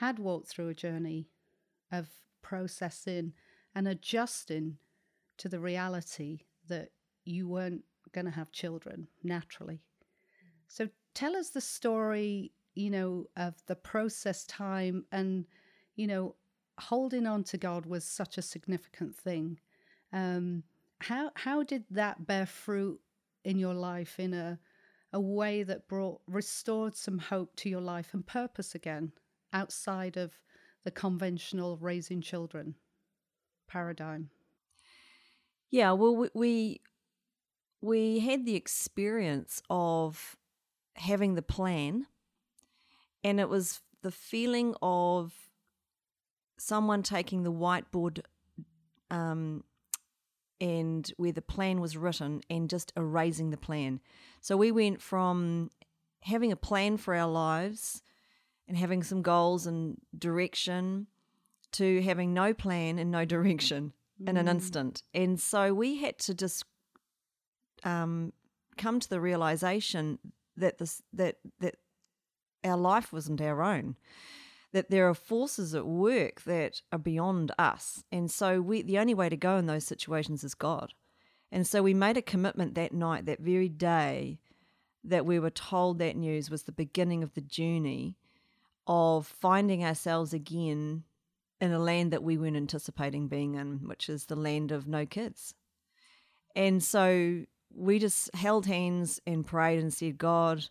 had 0.00 0.18
walked 0.18 0.48
through 0.48 0.68
a 0.68 0.74
journey 0.74 1.28
of 1.90 2.08
processing 2.42 3.32
and 3.74 3.88
adjusting 3.88 4.76
to 5.38 5.48
the 5.48 5.60
reality 5.60 6.40
that 6.68 6.90
you 7.24 7.48
weren't 7.48 7.84
going 8.12 8.24
to 8.24 8.30
have 8.30 8.52
children 8.52 9.08
naturally. 9.22 9.80
So 10.68 10.88
tell 11.14 11.36
us 11.36 11.50
the 11.50 11.60
story 11.60 12.52
you 12.74 12.90
know 12.90 13.26
of 13.36 13.54
the 13.66 13.76
process 13.76 14.44
time 14.44 15.04
and 15.10 15.46
you 15.94 16.06
know 16.06 16.34
holding 16.78 17.26
on 17.26 17.42
to 17.42 17.56
god 17.56 17.86
was 17.86 18.04
such 18.04 18.36
a 18.38 18.42
significant 18.42 19.14
thing. 19.14 19.58
Um 20.12 20.62
how 21.00 21.30
how 21.34 21.62
did 21.62 21.84
that 21.90 22.26
bear 22.26 22.46
fruit 22.46 23.00
in 23.44 23.58
your 23.58 23.74
life 23.74 24.18
in 24.18 24.34
a 24.34 24.58
a 25.12 25.20
way 25.20 25.62
that 25.62 25.88
brought 25.88 26.20
restored 26.26 26.96
some 26.96 27.18
hope 27.18 27.54
to 27.56 27.68
your 27.68 27.80
life 27.80 28.12
and 28.12 28.26
purpose 28.26 28.74
again 28.74 29.12
outside 29.56 30.16
of 30.16 30.32
the 30.84 30.90
conventional 30.90 31.78
raising 31.78 32.20
children 32.20 32.74
paradigm? 33.66 34.28
Yeah, 35.70 35.92
well, 35.92 36.14
we, 36.14 36.28
we 36.34 36.80
we 37.80 38.20
had 38.20 38.44
the 38.44 38.54
experience 38.54 39.62
of 39.70 40.36
having 40.94 41.34
the 41.34 41.42
plan, 41.42 42.06
and 43.24 43.40
it 43.40 43.48
was 43.48 43.80
the 44.02 44.10
feeling 44.10 44.74
of 44.82 45.32
someone 46.58 47.02
taking 47.02 47.42
the 47.42 47.52
whiteboard 47.52 48.20
um, 49.10 49.64
and 50.60 51.12
where 51.16 51.32
the 51.32 51.42
plan 51.42 51.80
was 51.80 51.96
written 51.96 52.40
and 52.48 52.70
just 52.70 52.92
erasing 52.96 53.50
the 53.50 53.56
plan. 53.56 54.00
So 54.40 54.56
we 54.56 54.70
went 54.70 55.02
from 55.02 55.70
having 56.20 56.52
a 56.52 56.56
plan 56.56 56.96
for 56.96 57.14
our 57.14 57.28
lives 57.28 58.02
and 58.68 58.76
having 58.76 59.02
some 59.02 59.22
goals 59.22 59.66
and 59.66 59.96
direction 60.16 61.06
to 61.72 62.02
having 62.02 62.32
no 62.32 62.54
plan 62.54 62.98
and 62.98 63.10
no 63.10 63.24
direction 63.24 63.92
mm. 64.22 64.28
in 64.28 64.36
an 64.36 64.46
mm. 64.46 64.50
instant. 64.50 65.02
And 65.14 65.40
so 65.40 65.74
we 65.74 65.96
had 65.96 66.18
to 66.20 66.34
just 66.34 66.64
um, 67.84 68.32
come 68.76 69.00
to 69.00 69.08
the 69.08 69.20
realization 69.20 70.18
that 70.56 70.78
this 70.78 71.02
that 71.12 71.36
that 71.60 71.76
our 72.64 72.76
life 72.76 73.12
wasn't 73.12 73.40
our 73.40 73.62
own 73.62 73.96
that 74.72 74.90
there 74.90 75.08
are 75.08 75.14
forces 75.14 75.74
at 75.74 75.86
work 75.86 76.42
that 76.42 76.80
are 76.92 76.98
beyond 76.98 77.52
us 77.58 78.02
and 78.10 78.30
so 78.30 78.60
we 78.60 78.82
the 78.82 78.98
only 78.98 79.14
way 79.14 79.28
to 79.28 79.36
go 79.36 79.56
in 79.56 79.66
those 79.66 79.84
situations 79.84 80.42
is 80.42 80.54
god 80.54 80.92
and 81.52 81.66
so 81.66 81.82
we 81.82 81.94
made 81.94 82.16
a 82.16 82.22
commitment 82.22 82.74
that 82.74 82.92
night 82.92 83.26
that 83.26 83.40
very 83.40 83.68
day 83.68 84.38
that 85.04 85.24
we 85.24 85.38
were 85.38 85.50
told 85.50 85.98
that 85.98 86.16
news 86.16 86.50
was 86.50 86.64
the 86.64 86.72
beginning 86.72 87.22
of 87.22 87.34
the 87.34 87.40
journey 87.40 88.16
of 88.86 89.26
finding 89.26 89.84
ourselves 89.84 90.32
again 90.32 91.04
in 91.60 91.72
a 91.72 91.78
land 91.78 92.12
that 92.12 92.22
we 92.22 92.36
weren't 92.36 92.56
anticipating 92.56 93.28
being 93.28 93.54
in 93.54 93.88
which 93.88 94.08
is 94.08 94.26
the 94.26 94.36
land 94.36 94.70
of 94.72 94.86
no 94.86 95.06
kids 95.06 95.54
and 96.54 96.82
so 96.82 97.44
we 97.76 97.98
just 97.98 98.34
held 98.34 98.66
hands 98.66 99.20
and 99.26 99.46
prayed 99.46 99.78
and 99.78 99.92
said, 99.92 100.18
God, 100.18 100.66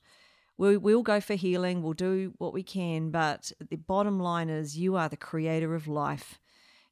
we, 0.58 0.76
we'll 0.78 1.04
go 1.04 1.22
for 1.22 1.36
healing, 1.36 1.84
we'll 1.84 1.94
do 1.94 2.34
what 2.40 2.54
we 2.54 2.64
can, 2.64 3.12
but 3.12 3.52
the 3.70 3.76
bottom 3.76 4.20
line 4.20 4.50
is 4.50 4.78
you 4.78 4.96
are 4.96 5.08
the 5.08 5.18
creator 5.18 5.76
of 5.76 5.88
life. 5.88 6.40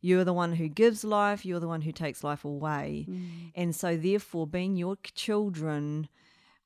You're 0.02 0.26
the 0.26 0.34
one 0.34 0.54
who 0.54 0.68
gives 0.68 1.04
life, 1.04 1.46
you're 1.46 1.62
the 1.62 1.68
one 1.68 1.82
who 1.82 1.94
takes 1.94 2.24
life 2.24 2.44
away. 2.44 3.08
Mm. 3.10 3.52
And 3.56 3.76
so, 3.76 3.96
therefore, 3.96 4.46
being 4.46 4.76
your 4.76 4.98
children, 5.16 6.10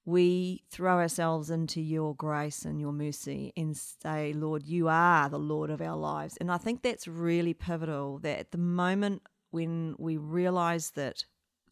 we 0.08 0.64
throw 0.70 1.00
ourselves 1.00 1.50
into 1.50 1.82
your 1.82 2.16
grace 2.16 2.64
and 2.64 2.80
your 2.80 2.94
mercy 2.94 3.52
and 3.58 3.76
say, 3.76 4.32
Lord, 4.32 4.64
you 4.64 4.88
are 4.88 5.28
the 5.28 5.38
Lord 5.38 5.70
of 5.70 5.82
our 5.82 5.98
lives. 5.98 6.38
And 6.38 6.50
I 6.50 6.58
think 6.58 6.82
that's 6.82 7.10
really 7.10 7.54
pivotal 7.54 8.18
that 8.20 8.40
at 8.40 8.52
the 8.54 8.58
moment 8.58 9.24
when 9.52 9.96
we 10.00 10.16
realize 10.16 10.92
that 10.92 11.26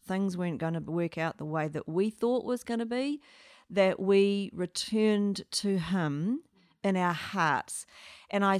things 0.06 0.36
weren't 0.36 0.58
going 0.58 0.74
to 0.74 0.80
work 0.80 1.16
out 1.16 1.38
the 1.38 1.46
way 1.46 1.66
that 1.68 1.88
we 1.88 2.10
thought 2.10 2.44
was 2.44 2.62
going 2.62 2.80
to 2.80 2.84
be, 2.84 3.22
that 3.70 3.98
we 3.98 4.50
returned 4.52 5.40
to 5.52 5.78
Him 5.78 6.42
in 6.82 6.96
our 6.96 7.12
hearts. 7.12 7.86
And 8.30 8.44
I 8.44 8.58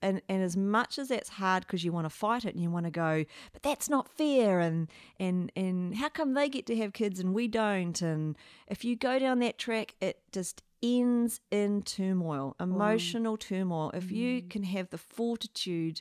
and, 0.00 0.22
and 0.28 0.42
as 0.42 0.56
much 0.56 0.98
as 0.98 1.08
that's 1.08 1.28
hard 1.28 1.66
because 1.66 1.84
you 1.84 1.92
want 1.92 2.04
to 2.04 2.10
fight 2.10 2.44
it 2.44 2.54
and 2.54 2.62
you 2.62 2.70
want 2.70 2.86
to 2.86 2.90
go, 2.90 3.24
but 3.52 3.62
that's 3.62 3.88
not 3.88 4.08
fair 4.08 4.60
and 4.60 4.88
and 5.18 5.50
and 5.56 5.96
how 5.96 6.08
come 6.08 6.34
they 6.34 6.48
get 6.48 6.66
to 6.66 6.76
have 6.76 6.92
kids 6.92 7.18
and 7.18 7.34
we 7.34 7.48
don't? 7.48 8.00
And 8.00 8.36
if 8.68 8.84
you 8.84 8.96
go 8.96 9.18
down 9.18 9.40
that 9.40 9.58
track, 9.58 9.96
it 10.00 10.20
just 10.32 10.62
ends 10.82 11.40
in 11.50 11.82
turmoil, 11.82 12.54
emotional 12.60 13.36
mm. 13.36 13.40
turmoil. 13.40 13.90
If 13.92 14.12
you 14.12 14.42
mm. 14.42 14.50
can 14.50 14.62
have 14.62 14.90
the 14.90 14.98
fortitude 14.98 16.00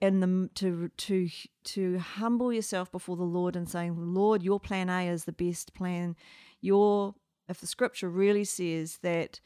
and 0.00 0.22
the 0.22 0.50
to 0.54 0.90
to 0.96 1.28
to 1.64 1.98
humble 1.98 2.52
yourself 2.52 2.90
before 2.92 3.16
the 3.16 3.22
Lord 3.24 3.56
and 3.56 3.68
saying, 3.68 3.94
Lord, 3.96 4.42
your 4.42 4.60
plan 4.60 4.88
A 4.88 5.08
is 5.08 5.24
the 5.24 5.32
best 5.32 5.74
plan. 5.74 6.16
Your 6.60 7.14
if 7.48 7.60
the 7.60 7.66
scripture 7.66 8.08
really 8.08 8.44
says 8.44 8.98
that 9.02 9.40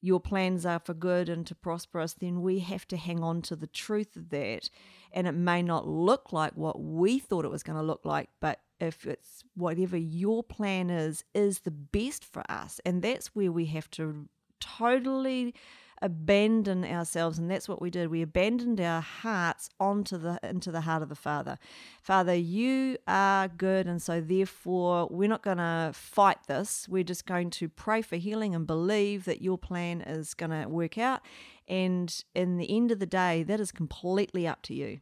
your 0.00 0.20
plans 0.20 0.64
are 0.64 0.78
for 0.78 0.94
good 0.94 1.28
and 1.28 1.46
to 1.46 1.54
prosper 1.54 2.00
us, 2.00 2.14
then 2.14 2.40
we 2.40 2.60
have 2.60 2.86
to 2.88 2.96
hang 2.96 3.22
on 3.22 3.42
to 3.42 3.56
the 3.56 3.66
truth 3.66 4.16
of 4.16 4.30
that. 4.30 4.70
And 5.12 5.26
it 5.26 5.32
may 5.32 5.62
not 5.62 5.86
look 5.86 6.32
like 6.32 6.52
what 6.54 6.80
we 6.80 7.18
thought 7.18 7.44
it 7.44 7.50
was 7.50 7.62
going 7.62 7.78
to 7.78 7.84
look 7.84 8.04
like, 8.04 8.30
but 8.40 8.60
if 8.80 9.06
it's 9.06 9.44
whatever 9.54 9.96
your 9.96 10.42
plan 10.42 10.88
is, 10.88 11.24
is 11.34 11.60
the 11.60 11.70
best 11.70 12.24
for 12.24 12.42
us. 12.50 12.80
And 12.86 13.02
that's 13.02 13.34
where 13.34 13.52
we 13.52 13.66
have 13.66 13.90
to 13.92 14.28
totally 14.58 15.54
abandon 16.02 16.84
ourselves 16.84 17.38
and 17.38 17.50
that's 17.50 17.68
what 17.68 17.82
we 17.82 17.90
did. 17.90 18.08
We 18.08 18.22
abandoned 18.22 18.80
our 18.80 19.00
hearts 19.00 19.68
onto 19.78 20.16
the 20.16 20.40
into 20.42 20.72
the 20.72 20.82
heart 20.82 21.02
of 21.02 21.08
the 21.08 21.14
father. 21.14 21.58
Father 22.00 22.34
you 22.34 22.96
are 23.06 23.48
good 23.48 23.86
and 23.86 24.00
so 24.00 24.20
therefore 24.20 25.08
we're 25.10 25.28
not 25.28 25.42
going 25.42 25.58
to 25.58 25.92
fight 25.94 26.38
this. 26.46 26.88
We're 26.88 27.04
just 27.04 27.26
going 27.26 27.50
to 27.50 27.68
pray 27.68 28.02
for 28.02 28.16
healing 28.16 28.54
and 28.54 28.66
believe 28.66 29.24
that 29.26 29.42
your 29.42 29.58
plan 29.58 30.00
is 30.00 30.34
going 30.34 30.50
to 30.50 30.68
work 30.68 30.96
out. 30.96 31.20
And 31.68 32.24
in 32.34 32.56
the 32.56 32.74
end 32.74 32.90
of 32.90 32.98
the 32.98 33.06
day 33.06 33.42
that 33.42 33.60
is 33.60 33.72
completely 33.72 34.46
up 34.46 34.62
to 34.62 34.74
you. 34.74 35.00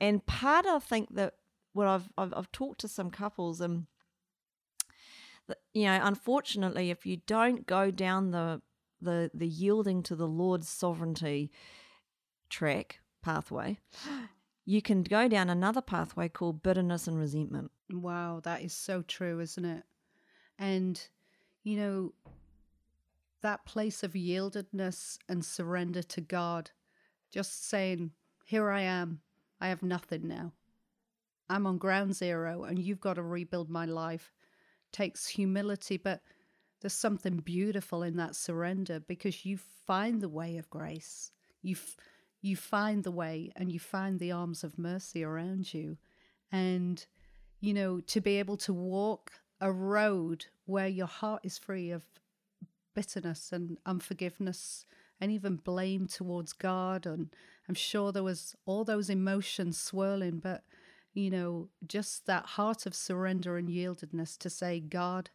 And 0.00 0.26
part 0.26 0.66
i 0.66 0.80
think 0.80 1.14
that 1.14 1.34
what 1.72 1.86
i've 1.86 2.08
i've, 2.18 2.34
I've 2.36 2.50
talked 2.52 2.80
to 2.80 2.88
some 2.88 3.10
couples 3.10 3.60
um, 3.60 3.86
and 5.48 5.56
you 5.72 5.84
know 5.84 6.00
unfortunately 6.02 6.90
if 6.90 7.06
you 7.06 7.18
don't 7.26 7.66
go 7.66 7.90
down 7.90 8.30
the 8.30 8.60
the 9.02 9.30
the 9.34 9.48
yielding 9.48 10.02
to 10.04 10.16
the 10.16 10.28
Lord's 10.28 10.68
sovereignty 10.68 11.50
track 12.48 13.00
pathway, 13.22 13.78
you 14.64 14.82
can 14.82 15.02
go 15.02 15.28
down 15.28 15.50
another 15.50 15.80
pathway 15.80 16.28
called 16.28 16.62
bitterness 16.62 17.06
and 17.08 17.18
resentment. 17.18 17.70
Wow, 17.90 18.40
that 18.44 18.62
is 18.62 18.72
so 18.72 19.02
true, 19.02 19.40
isn't 19.40 19.64
it? 19.64 19.84
And 20.58 21.00
you 21.62 21.76
know 21.76 22.14
that 23.40 23.64
place 23.64 24.02
of 24.02 24.12
yieldedness 24.12 25.18
and 25.28 25.44
surrender 25.44 26.02
to 26.02 26.20
God, 26.20 26.70
just 27.30 27.68
saying, 27.68 28.12
"Here 28.44 28.70
I 28.70 28.82
am. 28.82 29.20
I 29.60 29.68
have 29.68 29.82
nothing 29.82 30.28
now. 30.28 30.52
I'm 31.48 31.66
on 31.66 31.78
ground 31.78 32.14
zero, 32.14 32.64
and 32.64 32.78
you've 32.78 33.00
got 33.00 33.14
to 33.14 33.22
rebuild 33.22 33.68
my 33.68 33.84
life." 33.84 34.32
Takes 34.92 35.26
humility, 35.26 35.96
but 35.96 36.22
there's 36.82 36.92
something 36.92 37.36
beautiful 37.36 38.02
in 38.02 38.16
that 38.16 38.34
surrender 38.34 39.00
because 39.00 39.46
you 39.46 39.56
find 39.86 40.20
the 40.20 40.28
way 40.28 40.58
of 40.58 40.68
grace. 40.68 41.30
You 41.62 41.76
f- 41.76 41.96
you 42.40 42.56
find 42.56 43.04
the 43.04 43.12
way 43.12 43.52
and 43.54 43.70
you 43.70 43.78
find 43.78 44.18
the 44.18 44.32
arms 44.32 44.64
of 44.64 44.78
mercy 44.78 45.22
around 45.22 45.72
you. 45.72 45.96
And 46.50 47.04
you 47.60 47.72
know, 47.72 48.00
to 48.00 48.20
be 48.20 48.40
able 48.40 48.56
to 48.58 48.74
walk 48.74 49.30
a 49.60 49.70
road 49.70 50.46
where 50.66 50.88
your 50.88 51.06
heart 51.06 51.42
is 51.44 51.56
free 51.56 51.92
of 51.92 52.02
bitterness 52.94 53.52
and 53.52 53.78
unforgiveness 53.86 54.84
and 55.20 55.30
even 55.30 55.54
blame 55.54 56.08
towards 56.08 56.52
God 56.52 57.06
and 57.06 57.28
I'm 57.68 57.76
sure 57.76 58.10
there 58.10 58.24
was 58.24 58.56
all 58.66 58.84
those 58.84 59.08
emotions 59.08 59.78
swirling 59.78 60.40
but 60.40 60.64
you 61.14 61.30
know 61.30 61.68
just 61.86 62.26
that 62.26 62.44
heart 62.44 62.84
of 62.84 62.94
surrender 62.94 63.56
and 63.56 63.68
yieldedness 63.68 64.36
to 64.38 64.50
say 64.50 64.80
God 64.80 65.30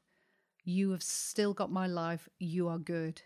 you 0.67 0.91
have 0.91 1.01
still 1.01 1.53
got 1.53 1.71
my 1.71 1.87
life. 1.87 2.27
You 2.39 2.67
are 2.67 2.77
good. 2.77 3.21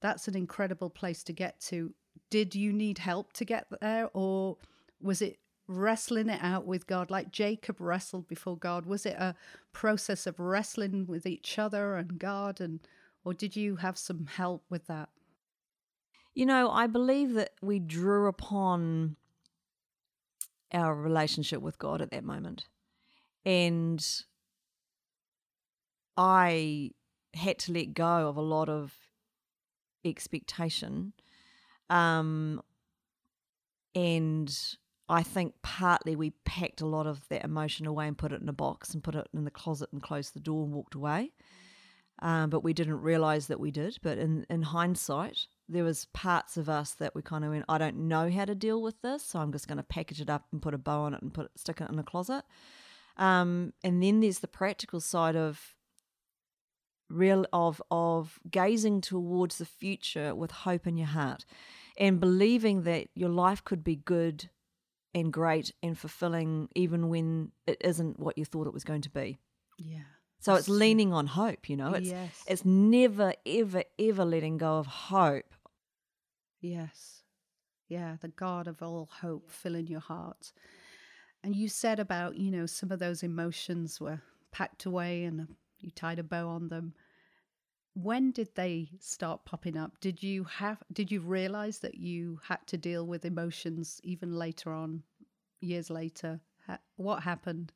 That's 0.00 0.26
an 0.26 0.34
incredible 0.34 0.88
place 0.88 1.22
to 1.24 1.34
get 1.34 1.60
to. 1.68 1.92
Did 2.30 2.54
you 2.54 2.72
need 2.72 2.96
help 2.96 3.34
to 3.34 3.44
get 3.44 3.66
there, 3.82 4.08
or 4.14 4.56
was 4.98 5.20
it 5.20 5.38
wrestling 5.68 6.30
it 6.30 6.40
out 6.42 6.64
with 6.64 6.86
God 6.86 7.10
like 7.10 7.30
Jacob 7.30 7.78
wrestled 7.78 8.26
before 8.26 8.56
God? 8.56 8.86
Was 8.86 9.04
it 9.04 9.16
a 9.18 9.34
process 9.74 10.26
of 10.26 10.40
wrestling 10.40 11.06
with 11.06 11.26
each 11.26 11.58
other 11.58 11.96
and 11.96 12.18
God, 12.18 12.58
and 12.58 12.80
or 13.22 13.34
did 13.34 13.54
you 13.54 13.76
have 13.76 13.98
some 13.98 14.24
help 14.24 14.64
with 14.70 14.86
that? 14.86 15.10
You 16.34 16.46
know, 16.46 16.70
I 16.70 16.86
believe 16.86 17.34
that 17.34 17.52
we 17.60 17.80
drew 17.80 18.28
upon 18.28 19.16
our 20.72 20.94
relationship 20.94 21.60
with 21.60 21.78
God 21.78 22.00
at 22.00 22.12
that 22.12 22.24
moment. 22.24 22.66
And 23.44 24.04
I 26.16 26.90
had 27.34 27.58
to 27.60 27.72
let 27.72 27.94
go 27.94 28.28
of 28.28 28.36
a 28.36 28.42
lot 28.42 28.68
of 28.68 28.94
expectation. 30.04 31.12
Um, 31.90 32.62
and 33.94 34.54
I 35.08 35.22
think 35.22 35.54
partly 35.62 36.16
we 36.16 36.30
packed 36.44 36.80
a 36.80 36.86
lot 36.86 37.06
of 37.06 37.28
that 37.28 37.44
emotion 37.44 37.86
away 37.86 38.08
and 38.08 38.18
put 38.18 38.32
it 38.32 38.40
in 38.40 38.48
a 38.48 38.54
box 38.54 38.92
and 38.92 39.04
put 39.04 39.14
it 39.14 39.28
in 39.32 39.44
the 39.44 39.50
closet 39.50 39.90
and 39.92 40.02
closed 40.02 40.34
the 40.34 40.40
door 40.40 40.64
and 40.64 40.72
walked 40.72 40.94
away. 40.94 41.32
Um, 42.20 42.48
but 42.48 42.64
we 42.64 42.72
didn't 42.72 43.02
realize 43.02 43.46
that 43.48 43.60
we 43.60 43.70
did. 43.70 43.98
But 44.02 44.18
in, 44.18 44.46
in 44.48 44.62
hindsight, 44.62 45.46
there 45.68 45.84
was 45.84 46.06
parts 46.06 46.56
of 46.56 46.68
us 46.68 46.92
that 46.92 47.14
we 47.14 47.22
kind 47.22 47.44
of 47.44 47.50
went, 47.50 47.66
I 47.68 47.78
don't 47.78 48.08
know 48.08 48.30
how 48.30 48.46
to 48.46 48.54
deal 48.54 48.80
with 48.80 49.00
this, 49.02 49.22
so 49.22 49.38
I'm 49.38 49.52
just 49.52 49.68
going 49.68 49.78
to 49.78 49.84
package 49.84 50.20
it 50.20 50.30
up 50.30 50.46
and 50.50 50.62
put 50.62 50.74
a 50.74 50.78
bow 50.78 51.02
on 51.02 51.14
it 51.14 51.22
and 51.22 51.32
put 51.32 51.46
it, 51.46 51.52
stick 51.56 51.80
it 51.80 51.90
in 51.90 51.98
a 51.98 52.02
closet. 52.02 52.44
Um, 53.16 53.72
and 53.84 54.02
then 54.02 54.20
there's 54.20 54.40
the 54.40 54.48
practical 54.48 55.00
side 55.00 55.36
of 55.36 55.75
real 57.08 57.46
of 57.52 57.80
of 57.90 58.40
gazing 58.50 59.00
towards 59.00 59.58
the 59.58 59.64
future 59.64 60.34
with 60.34 60.50
hope 60.50 60.86
in 60.86 60.96
your 60.96 61.06
heart 61.06 61.44
and 61.98 62.20
believing 62.20 62.82
that 62.82 63.08
your 63.14 63.28
life 63.28 63.62
could 63.64 63.84
be 63.84 63.96
good 63.96 64.50
and 65.14 65.32
great 65.32 65.72
and 65.82 65.96
fulfilling 65.96 66.68
even 66.74 67.08
when 67.08 67.52
it 67.66 67.78
isn't 67.82 68.18
what 68.18 68.36
you 68.36 68.44
thought 68.44 68.66
it 68.66 68.74
was 68.74 68.84
going 68.84 69.02
to 69.02 69.10
be. 69.10 69.38
Yeah. 69.78 70.00
So 70.40 70.54
it's 70.54 70.68
leaning 70.68 71.12
on 71.12 71.26
hope, 71.26 71.68
you 71.68 71.76
know. 71.76 71.94
It's 71.94 72.08
Yes. 72.08 72.44
it's 72.46 72.64
never 72.64 73.34
ever 73.46 73.84
ever 73.98 74.24
letting 74.24 74.58
go 74.58 74.78
of 74.78 74.86
hope. 74.86 75.54
Yes. 76.60 77.22
Yeah, 77.88 78.16
the 78.20 78.28
God 78.28 78.66
of 78.66 78.82
all 78.82 79.08
hope 79.20 79.50
filling 79.50 79.86
your 79.86 80.00
heart. 80.00 80.52
And 81.42 81.54
you 81.54 81.68
said 81.68 82.00
about, 82.00 82.36
you 82.36 82.50
know, 82.50 82.66
some 82.66 82.90
of 82.90 82.98
those 82.98 83.22
emotions 83.22 84.00
were 84.00 84.20
packed 84.50 84.84
away 84.84 85.24
and 85.24 85.54
you 85.86 85.92
tied 85.92 86.18
a 86.18 86.22
bow 86.22 86.48
on 86.48 86.68
them. 86.68 86.92
When 87.94 88.30
did 88.30 88.54
they 88.56 88.90
start 89.00 89.46
popping 89.46 89.78
up? 89.78 90.00
Did 90.00 90.22
you 90.22 90.44
have 90.44 90.82
did 90.92 91.10
you 91.10 91.20
realize 91.20 91.78
that 91.78 91.94
you 91.94 92.40
had 92.44 92.66
to 92.66 92.76
deal 92.76 93.06
with 93.06 93.24
emotions 93.24 94.00
even 94.04 94.34
later 94.34 94.72
on 94.72 95.04
years 95.60 95.88
later? 95.88 96.40
Ha- 96.66 96.80
What 96.96 97.22
happened? 97.22 97.72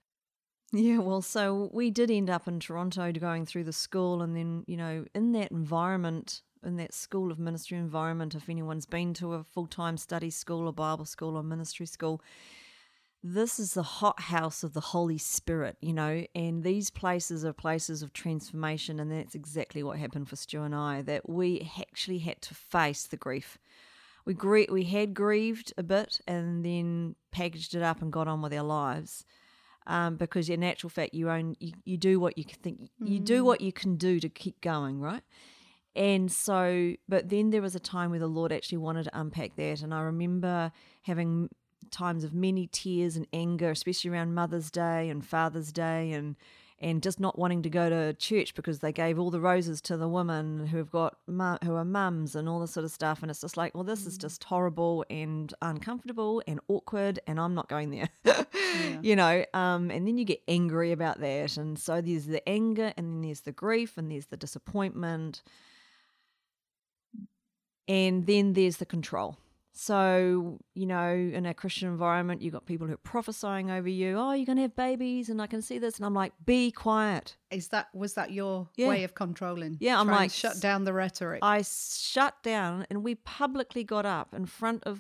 Yeah, 0.73 0.99
well, 0.99 1.23
so 1.23 1.69
we 1.73 1.91
did 1.91 2.11
end 2.11 2.31
up 2.31 2.47
in 2.47 2.61
Toronto 2.61 3.11
going 3.13 3.45
through 3.45 3.65
the 3.65 3.73
school, 3.73 4.23
and 4.23 4.37
then, 4.37 4.63
you 4.69 4.77
know, 4.77 5.05
in 5.15 5.33
that 5.33 5.51
environment, 5.51 6.43
in 6.63 6.77
that 6.77 6.95
school 6.95 7.33
of 7.33 7.41
ministry 7.41 7.77
environment, 7.77 8.37
if 8.37 8.49
anyone's 8.49 8.87
been 8.87 9.13
to 9.15 9.35
a 9.35 9.43
full 9.43 9.67
time 9.67 9.97
study 9.97 10.31
school 10.31 10.69
or 10.69 10.73
Bible 10.73 11.07
school 11.07 11.37
or 11.37 11.43
ministry 11.43 11.87
school, 11.87 12.23
this 13.23 13.59
is 13.59 13.75
the 13.75 13.83
hothouse 13.83 14.63
of 14.63 14.73
the 14.73 14.81
Holy 14.81 15.19
Spirit, 15.19 15.77
you 15.81 15.93
know, 15.93 16.25
and 16.35 16.63
these 16.63 16.91
places 16.91 17.45
are 17.45 17.53
places 17.53 18.03
of 18.03 18.13
transformation. 18.13 18.99
And 18.99 19.13
that's 19.13 19.35
exactly 19.35 19.83
what 19.83 19.99
happened 19.99 20.29
for 20.29 20.37
Stu 20.37 20.63
and 20.63 20.75
I, 20.75 21.03
that 21.03 21.29
we 21.29 21.71
actually 21.79 22.19
had 22.21 22.41
to 22.43 22.55
face 22.55 23.05
the 23.05 23.19
grief. 23.19 23.59
We, 24.25 24.35
grie- 24.35 24.69
we 24.71 24.85
had 24.85 25.13
grieved 25.13 25.73
a 25.77 25.83
bit 25.83 26.21
and 26.27 26.65
then 26.65 27.17
packaged 27.31 27.75
it 27.75 27.83
up 27.83 28.01
and 28.01 28.13
got 28.13 28.29
on 28.29 28.41
with 28.41 28.55
our 28.55 28.63
lives 28.63 29.25
um, 29.87 30.17
because 30.17 30.49
in 30.49 30.63
actual 30.63 30.91
fact 30.91 31.15
you 31.15 31.31
own 31.31 31.57
you, 31.59 31.73
you 31.85 31.97
do 31.97 32.21
what 32.21 32.39
you 32.39 32.45
can 32.45 32.59
think 32.61 32.91
you 33.03 33.19
do 33.19 33.45
what 33.45 33.61
you 33.61 33.73
can 33.73 33.97
do 33.97 34.21
to 34.21 34.29
keep 34.29 34.61
going 34.61 35.01
right 35.01 35.23
and 35.97 36.31
so 36.31 36.95
but 37.09 37.29
then 37.29 37.51
there 37.51 37.63
was 37.63 37.75
a 37.75 37.81
time 37.81 38.11
where 38.11 38.19
the 38.19 38.27
lord 38.27 38.53
actually 38.53 38.79
wanted 38.79 39.05
to 39.05 39.19
unpack 39.19 39.57
that 39.57 39.83
and 39.83 39.93
i 39.95 40.01
remember 40.01 40.71
having 41.03 41.49
times 41.91 42.25
of 42.25 42.33
many 42.33 42.67
tears 42.67 43.17
and 43.17 43.27
anger 43.33 43.71
especially 43.71 44.11
around 44.11 44.35
mother's 44.35 44.71
day 44.71 45.09
and 45.09 45.25
father's 45.25 45.73
day 45.73 46.13
and 46.13 46.37
and 46.83 47.03
just 47.03 47.21
not 47.21 47.39
wanting 47.39 47.63
to 47.63 47.69
go 47.69 47.91
to 47.91 48.15
church 48.15 48.55
because 48.55 48.79
they 48.79 48.93
gave 48.93 49.19
all 49.19 49.31
the 49.31 49.41
roses 49.41 49.83
to 49.83 49.97
the 49.97 50.09
women 50.09 50.67
who 50.67 50.79
have 50.79 50.91
got 50.91 51.19
who 51.27 51.75
are 51.75 51.85
mums 51.85 52.35
and 52.35 52.49
all 52.49 52.59
this 52.59 52.73
sort 52.73 52.85
of 52.85 52.91
stuff. 52.91 53.21
And 53.23 53.31
it's 53.31 53.43
just 53.43 53.57
like 53.57 53.75
well 53.75 53.85
this 53.85 54.07
is 54.07 54.17
just 54.17 54.43
horrible 54.45 55.05
and 55.11 55.53
uncomfortable 55.61 56.43
and 56.47 56.61
awkward 56.69 57.21
and 57.27 57.39
i'm 57.39 57.55
not 57.55 57.69
going 57.69 57.91
there. 57.91 58.09
You 59.03 59.17
know 59.17 59.45
um, 59.53 59.91
and 59.91 60.07
then 60.07 60.17
you 60.17 60.25
get 60.25 60.43
angry 60.47 60.93
about 60.93 61.21
that. 61.21 61.57
And 61.57 61.79
so 61.79 62.01
there's 62.01 62.27
the 62.27 62.47
anger 62.49 62.93
and 62.97 63.13
then 63.13 63.23
there's 63.23 63.41
the 63.41 63.53
grief 63.53 63.99
and 63.99 64.11
there's 64.11 64.27
the 64.27 64.37
disappointment. 64.37 65.43
And 67.89 68.27
then 68.27 68.53
there's 68.53 68.77
the 68.77 68.87
control 68.87 69.37
so 69.81 70.59
you 70.75 70.85
know 70.85 71.09
in 71.11 71.47
a 71.47 71.55
christian 71.55 71.89
environment 71.89 72.43
you've 72.43 72.53
got 72.53 72.67
people 72.67 72.87
who 72.87 72.93
are 72.93 72.99
prophesying 72.99 73.71
over 73.71 73.89
you 73.89 74.15
oh 74.19 74.33
you're 74.33 74.45
going 74.45 74.57
to 74.57 74.63
have 74.63 74.77
babies 74.77 75.31
and 75.31 75.41
i 75.41 75.47
can 75.47 75.63
see 75.63 75.79
this 75.79 75.97
and 75.97 76.05
i'm 76.05 76.13
like 76.13 76.33
be 76.45 76.71
quiet 76.71 77.37
Is 77.51 77.69
that 77.69 77.87
was 77.95 78.13
that 78.15 78.31
your 78.31 78.69
Yeah. 78.77 78.89
way 78.89 79.05
of 79.05 79.15
controlling? 79.15 79.79
Yeah, 79.81 79.99
I'm 79.99 80.07
like, 80.07 80.31
shut 80.33 80.61
down 80.61 80.85
the 80.85 80.93
rhetoric. 80.93 81.41
I 81.43 81.63
shut 81.63 82.35
down 82.43 82.87
and 82.91 83.03
we 83.03 83.15
publicly 83.15 83.83
got 83.85 84.05
up 84.05 84.35
in 84.35 84.45
front 84.47 84.85
of 84.85 84.97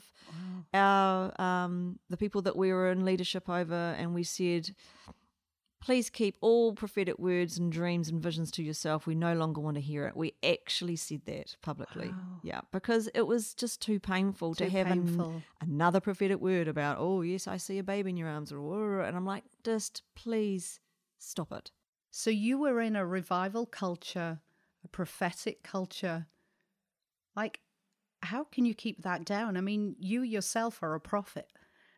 our 0.72 1.38
um, 1.40 1.98
the 2.08 2.16
people 2.16 2.42
that 2.42 2.56
we 2.56 2.72
were 2.72 2.90
in 2.90 3.04
leadership 3.04 3.48
over 3.48 3.94
and 3.98 4.14
we 4.14 4.22
said, 4.24 4.70
please 5.80 6.10
keep 6.10 6.36
all 6.40 6.74
prophetic 6.74 7.18
words 7.18 7.58
and 7.58 7.72
dreams 7.72 8.08
and 8.08 8.22
visions 8.22 8.50
to 8.52 8.62
yourself. 8.62 9.06
We 9.06 9.14
no 9.14 9.34
longer 9.34 9.60
want 9.60 9.76
to 9.76 9.80
hear 9.80 10.06
it. 10.06 10.16
We 10.16 10.34
actually 10.44 10.96
said 10.96 11.22
that 11.26 11.56
publicly. 11.62 12.14
Yeah, 12.42 12.60
because 12.72 13.08
it 13.14 13.26
was 13.26 13.54
just 13.54 13.82
too 13.82 14.00
painful 14.00 14.54
Too 14.54 14.64
to 14.64 14.70
have 14.70 14.86
an- 14.86 15.26
another 15.60 16.00
prophetic 16.00 16.40
word 16.40 16.68
about, 16.68 16.96
oh, 16.98 17.20
yes, 17.22 17.46
I 17.46 17.56
see 17.58 17.78
a 17.78 17.82
baby 17.82 18.10
in 18.10 18.16
your 18.16 18.28
arms. 18.28 18.52
Or, 18.52 19.00
and 19.00 19.16
I'm 19.16 19.26
like, 19.26 19.44
just 19.64 20.02
please 20.14 20.80
stop 21.18 21.52
it. 21.52 21.70
So 22.10 22.30
you 22.30 22.58
were 22.58 22.80
in 22.80 22.96
a 22.96 23.06
revival 23.06 23.66
culture, 23.66 24.40
a 24.84 24.88
prophetic 24.88 25.62
culture. 25.62 26.26
Like, 27.36 27.60
how 28.22 28.44
can 28.44 28.64
you 28.64 28.74
keep 28.74 29.02
that 29.02 29.24
down? 29.24 29.56
I 29.56 29.60
mean, 29.60 29.96
you 29.98 30.22
yourself 30.22 30.82
are 30.82 30.94
a 30.94 31.00
prophet. 31.00 31.50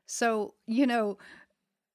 So, 0.06 0.54
you 0.66 0.86
know, 0.86 1.18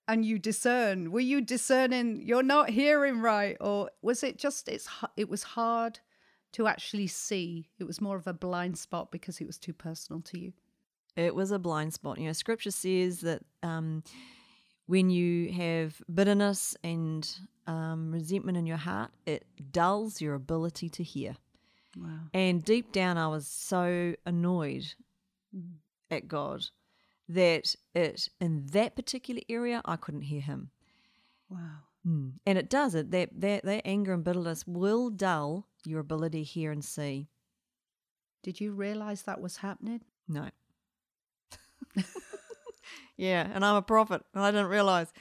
and 0.08 0.26
you 0.26 0.39
discern. 0.39 1.12
Were 1.12 1.20
you 1.20 1.41
discerning 1.41 2.22
you're 2.24 2.43
not 2.43 2.70
hearing 2.70 3.20
right? 3.20 3.58
Or 3.60 3.89
was 4.02 4.24
it 4.24 4.38
just, 4.38 4.70
it's, 4.70 4.88
it 5.15 5.30
was 5.30 5.43
hard 5.43 6.00
to 6.54 6.67
actually 6.67 7.08
see? 7.08 7.70
It 7.80 7.84
was 7.84 8.02
more 8.02 8.15
of 8.15 8.28
a 8.28 8.34
blind 8.34 8.78
spot 8.78 9.12
because 9.12 9.41
it 9.41 9.48
was 9.48 9.58
too 9.58 9.74
personal 9.74 10.22
to 10.24 10.39
you. 10.39 10.54
It 11.15 11.36
was 11.36 11.52
a 11.52 11.60
blind 11.60 11.93
spot. 11.93 12.20
You 12.20 12.28
know, 12.28 12.34
scripture 12.34 12.72
says 12.72 13.22
that 13.22 13.41
um, 13.63 14.04
when 14.86 15.10
you 15.10 15.52
have 15.52 16.02
bitterness 16.13 16.78
and 16.84 17.30
um, 17.65 18.12
resentment 18.12 18.58
in 18.58 18.65
your 18.65 18.78
heart, 18.78 19.12
it 19.26 19.46
dulls 19.72 20.22
your 20.22 20.36
ability 20.36 20.89
to 20.89 21.04
hear. 21.04 21.36
Wow. 21.98 22.20
And 22.34 22.63
deep 22.63 22.91
down, 22.91 23.17
I 23.17 23.28
was 23.28 23.48
so 23.48 24.13
annoyed 24.26 24.93
at 26.12 26.28
God 26.28 26.65
that 27.30 27.76
it 27.94 28.30
in 28.40 28.66
that 28.68 28.96
particular 28.96 29.42
area 29.50 29.82
I 29.86 29.96
couldn't 29.96 30.22
hear 30.22 30.42
Him. 30.42 30.72
Wow. 31.50 31.84
Mm. 32.08 32.34
And 32.46 32.58
it 32.58 32.70
does 32.70 32.96
it. 32.96 33.12
That 33.12 33.30
that 33.40 33.66
that 33.66 33.82
anger 33.86 34.13
and 34.13 34.24
bitterness 34.24 34.66
will 34.66 35.10
dull 35.10 35.68
your 35.86 36.00
ability 36.00 36.40
to 36.40 36.44
hear 36.44 36.72
and 36.72 36.84
see. 36.84 37.28
Did 38.44 38.62
you 38.62 38.72
realize 38.72 39.24
that 39.24 39.42
was 39.42 39.58
happening? 39.58 40.02
No. 40.28 40.50
yeah, 43.17 43.50
and 43.54 43.65
I'm 43.65 43.76
a 43.76 43.82
prophet, 43.82 44.21
and 44.34 44.43
I 44.43 44.52
didn't 44.52 44.67
realize. 44.67 45.12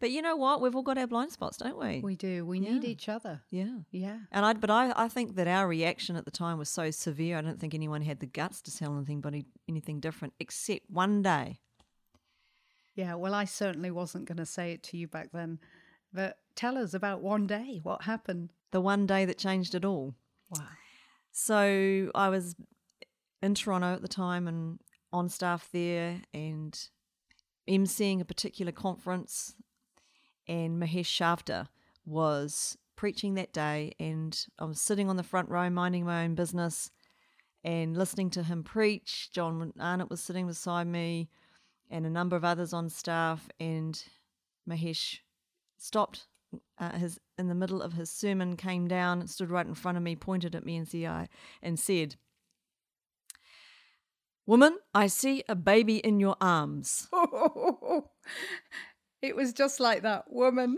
But 0.00 0.10
you 0.10 0.22
know 0.22 0.36
what? 0.36 0.60
We've 0.60 0.74
all 0.74 0.82
got 0.82 0.98
our 0.98 1.06
blind 1.06 1.32
spots, 1.32 1.56
don't 1.56 1.78
we? 1.78 2.00
We 2.00 2.16
do. 2.16 2.44
We 2.44 2.60
need 2.60 2.84
each 2.84 3.08
other. 3.08 3.42
yeah. 3.50 3.78
Yeah. 3.90 4.18
And 4.32 4.44
I, 4.44 4.52
but 4.54 4.70
I, 4.70 4.92
I 4.96 5.08
think 5.08 5.36
that 5.36 5.46
our 5.46 5.66
reaction 5.68 6.16
at 6.16 6.24
the 6.24 6.30
time 6.30 6.58
was 6.58 6.68
so 6.68 6.90
severe. 6.90 7.38
I 7.38 7.40
don't 7.40 7.60
think 7.60 7.74
anyone 7.74 8.02
had 8.02 8.20
the 8.20 8.26
guts 8.26 8.60
to 8.62 8.76
tell 8.76 8.98
anybody 8.98 9.46
anything 9.68 10.00
different, 10.00 10.34
except 10.40 10.90
one 10.90 11.22
day. 11.22 11.60
Yeah, 12.94 13.14
well, 13.14 13.34
I 13.34 13.44
certainly 13.44 13.90
wasn't 13.90 14.26
going 14.26 14.38
to 14.38 14.46
say 14.46 14.72
it 14.72 14.82
to 14.84 14.96
you 14.96 15.08
back 15.08 15.30
then. 15.32 15.58
But 16.12 16.38
tell 16.54 16.78
us 16.78 16.94
about 16.94 17.22
one 17.22 17.46
day. 17.46 17.80
What 17.82 18.02
happened? 18.02 18.52
The 18.70 18.80
one 18.80 19.06
day 19.06 19.24
that 19.24 19.38
changed 19.38 19.74
it 19.74 19.84
all. 19.84 20.14
Wow. 20.50 20.66
So 21.32 22.10
I 22.14 22.28
was 22.28 22.54
in 23.42 23.54
Toronto 23.54 23.94
at 23.94 24.02
the 24.02 24.08
time 24.08 24.46
and 24.46 24.78
on 25.12 25.28
staff 25.28 25.68
there 25.72 26.22
and 26.32 26.88
emceeing 27.68 28.20
a 28.20 28.24
particular 28.24 28.72
conference. 28.72 29.54
And 30.46 30.80
Mahesh 30.80 31.04
Chavda 31.04 31.68
was 32.04 32.76
preaching 32.96 33.34
that 33.34 33.52
day. 33.52 33.92
And 33.98 34.46
I 34.58 34.64
was 34.64 34.80
sitting 34.80 35.08
on 35.08 35.16
the 35.16 35.22
front 35.22 35.48
row 35.48 35.70
minding 35.70 36.04
my 36.04 36.24
own 36.24 36.34
business 36.34 36.90
and 37.64 37.96
listening 37.96 38.30
to 38.30 38.42
him 38.42 38.62
preach. 38.62 39.30
John 39.32 39.72
Arnott 39.80 40.10
was 40.10 40.20
sitting 40.20 40.46
beside 40.46 40.86
me 40.86 41.30
and 41.90 42.04
a 42.04 42.10
number 42.10 42.36
of 42.36 42.44
others 42.44 42.72
on 42.72 42.88
staff. 42.88 43.48
And 43.58 44.02
Mahesh 44.68 45.20
stopped 45.78 46.26
uh, 46.78 46.98
his 46.98 47.18
in 47.38 47.48
the 47.48 47.54
middle 47.54 47.82
of 47.82 47.94
his 47.94 48.10
sermon, 48.10 48.56
came 48.56 48.86
down, 48.86 49.26
stood 49.26 49.50
right 49.50 49.66
in 49.66 49.74
front 49.74 49.96
of 49.96 50.02
me, 50.04 50.14
pointed 50.14 50.54
at 50.54 50.64
me 50.64 50.76
and 50.76 50.86
said, 50.86 51.28
and 51.62 51.78
said, 51.78 52.16
"Woman, 54.46 54.78
I 54.94 55.06
see 55.06 55.42
a 55.48 55.54
baby 55.54 55.96
in 55.98 56.20
your 56.20 56.36
arms." 56.40 57.08
it 59.22 59.36
was 59.36 59.52
just 59.52 59.80
like 59.80 60.02
that 60.02 60.30
woman. 60.32 60.76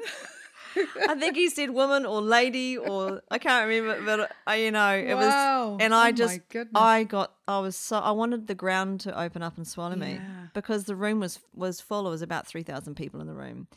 I 1.09 1.15
think 1.15 1.37
he 1.37 1.49
said 1.49 1.71
woman 1.71 2.05
or 2.05 2.21
lady 2.21 2.77
or 2.77 3.23
I 3.31 3.39
can't 3.39 3.67
remember, 3.69 4.05
but 4.05 4.37
uh, 4.49 4.55
you 4.55 4.71
know 4.71 4.95
it 4.95 5.15
Wow. 5.15 5.21
was, 5.21 5.35
and 5.81 5.95
I 5.95 6.11
Oh 6.11 6.13
just. 6.13 6.41
I 6.75 7.05
got 7.05 7.33
I 7.49 7.61
was 7.61 7.77
so 7.77 7.99
I 7.99 8.11
wanted 8.11 8.47
the 8.47 8.55
ground 8.55 9.01
to 9.01 9.19
open 9.19 9.43
up 9.43 9.57
and 9.57 9.67
swallow 9.67 9.97
me 9.97 10.21
because 10.53 10.85
the 10.85 10.97
room 10.97 11.21
was 11.21 11.41
was 11.55 11.81
full. 11.81 12.03
There 12.05 12.11
was 12.11 12.23
about 12.23 12.47
three 12.47 12.63
thousand 12.63 12.97
people 12.97 13.21
in 13.21 13.27
the 13.27 13.35
room, 13.35 13.69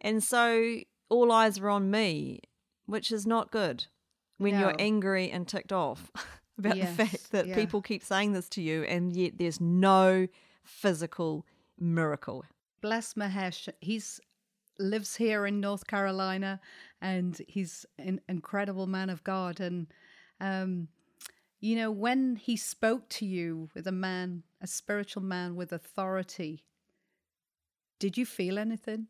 and 0.00 0.22
so 0.22 0.76
all 1.08 1.32
eyes 1.32 1.58
were 1.60 1.70
on 1.70 1.90
me, 1.90 2.40
which 2.86 3.10
is 3.10 3.26
not 3.26 3.50
good 3.50 3.86
when 4.38 4.58
you're 4.58 4.74
angry 4.78 5.30
and 5.30 5.48
ticked 5.48 5.72
off 5.72 6.10
about 6.58 6.76
Yes, 6.76 6.96
the 6.96 7.06
fact 7.06 7.32
that 7.32 7.46
yeah. 7.46 7.54
people 7.54 7.82
keep 7.82 8.02
saying 8.02 8.32
this 8.32 8.48
to 8.50 8.62
you, 8.62 8.84
and 8.84 9.14
yet 9.14 9.38
there's 9.38 9.60
no 9.60 10.28
physical 10.62 11.46
miracle. 11.78 12.44
Bless 12.80 13.14
Mahesh. 13.14 13.68
He's 13.80 14.20
lives 14.78 15.16
here 15.16 15.46
in 15.46 15.60
North 15.60 15.86
Carolina, 15.86 16.60
and 17.00 17.40
he's 17.48 17.86
an 17.98 18.20
incredible 18.28 18.86
man 18.86 19.10
of 19.10 19.22
God. 19.24 19.60
And 19.60 19.86
um, 20.40 20.88
you 21.60 21.76
know, 21.76 21.90
when 21.90 22.36
he 22.36 22.56
spoke 22.56 23.08
to 23.08 23.26
you 23.26 23.70
with 23.74 23.86
a 23.86 23.92
man, 23.92 24.42
a 24.60 24.66
spiritual 24.66 25.22
man 25.22 25.56
with 25.56 25.72
authority, 25.72 26.64
did 27.98 28.18
you 28.18 28.26
feel 28.26 28.58
anything? 28.58 29.06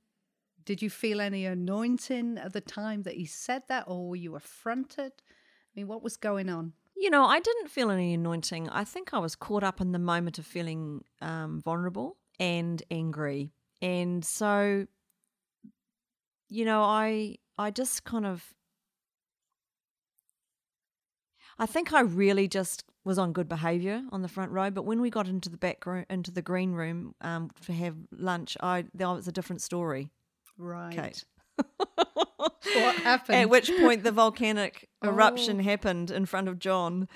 Did 0.64 0.80
you 0.80 0.88
feel 0.88 1.20
any 1.20 1.44
anointing 1.44 2.38
at 2.38 2.52
the 2.52 2.60
time 2.60 3.02
that 3.02 3.14
he 3.14 3.26
said 3.26 3.64
that, 3.68 3.84
or 3.86 4.08
were 4.08 4.16
you 4.16 4.34
affronted? 4.36 5.12
I 5.20 5.70
mean, 5.74 5.88
what 5.88 6.02
was 6.02 6.16
going 6.16 6.48
on? 6.48 6.72
You 6.96 7.10
know, 7.10 7.24
I 7.24 7.40
didn't 7.40 7.68
feel 7.70 7.90
any 7.90 8.14
anointing. 8.14 8.68
I 8.70 8.84
think 8.84 9.12
I 9.12 9.18
was 9.18 9.34
caught 9.34 9.64
up 9.64 9.80
in 9.80 9.92
the 9.92 9.98
moment 9.98 10.38
of 10.38 10.46
feeling 10.46 11.02
um, 11.20 11.60
vulnerable 11.60 12.16
and 12.38 12.82
angry, 12.90 13.52
and 13.82 14.24
so, 14.24 14.86
you 16.48 16.64
know, 16.64 16.82
I 16.82 17.36
I 17.58 17.70
just 17.70 18.04
kind 18.04 18.24
of, 18.24 18.54
I 21.58 21.66
think 21.66 21.92
I 21.92 22.00
really 22.00 22.48
just 22.48 22.84
was 23.04 23.18
on 23.18 23.32
good 23.32 23.48
behaviour 23.48 24.02
on 24.10 24.22
the 24.22 24.28
front 24.28 24.50
row. 24.52 24.70
But 24.70 24.86
when 24.86 25.00
we 25.00 25.10
got 25.10 25.28
into 25.28 25.50
the 25.50 25.58
back 25.58 25.84
room, 25.86 26.06
into 26.08 26.30
the 26.30 26.42
green 26.42 26.72
room 26.72 27.14
um, 27.20 27.50
to 27.66 27.72
have 27.72 27.96
lunch, 28.12 28.56
I 28.60 28.84
that 28.94 29.08
was 29.08 29.28
a 29.28 29.32
different 29.32 29.62
story. 29.62 30.10
Right. 30.56 30.94
Kate. 30.94 31.24
What 31.56 32.96
happened? 33.02 33.38
At 33.38 33.50
which 33.50 33.70
point 33.78 34.02
the 34.04 34.12
volcanic 34.12 34.88
oh. 35.02 35.08
eruption 35.08 35.60
Oh. 35.60 35.62
happened 35.62 36.10
in 36.10 36.26
front 36.26 36.48
of 36.48 36.58
John 36.58 37.08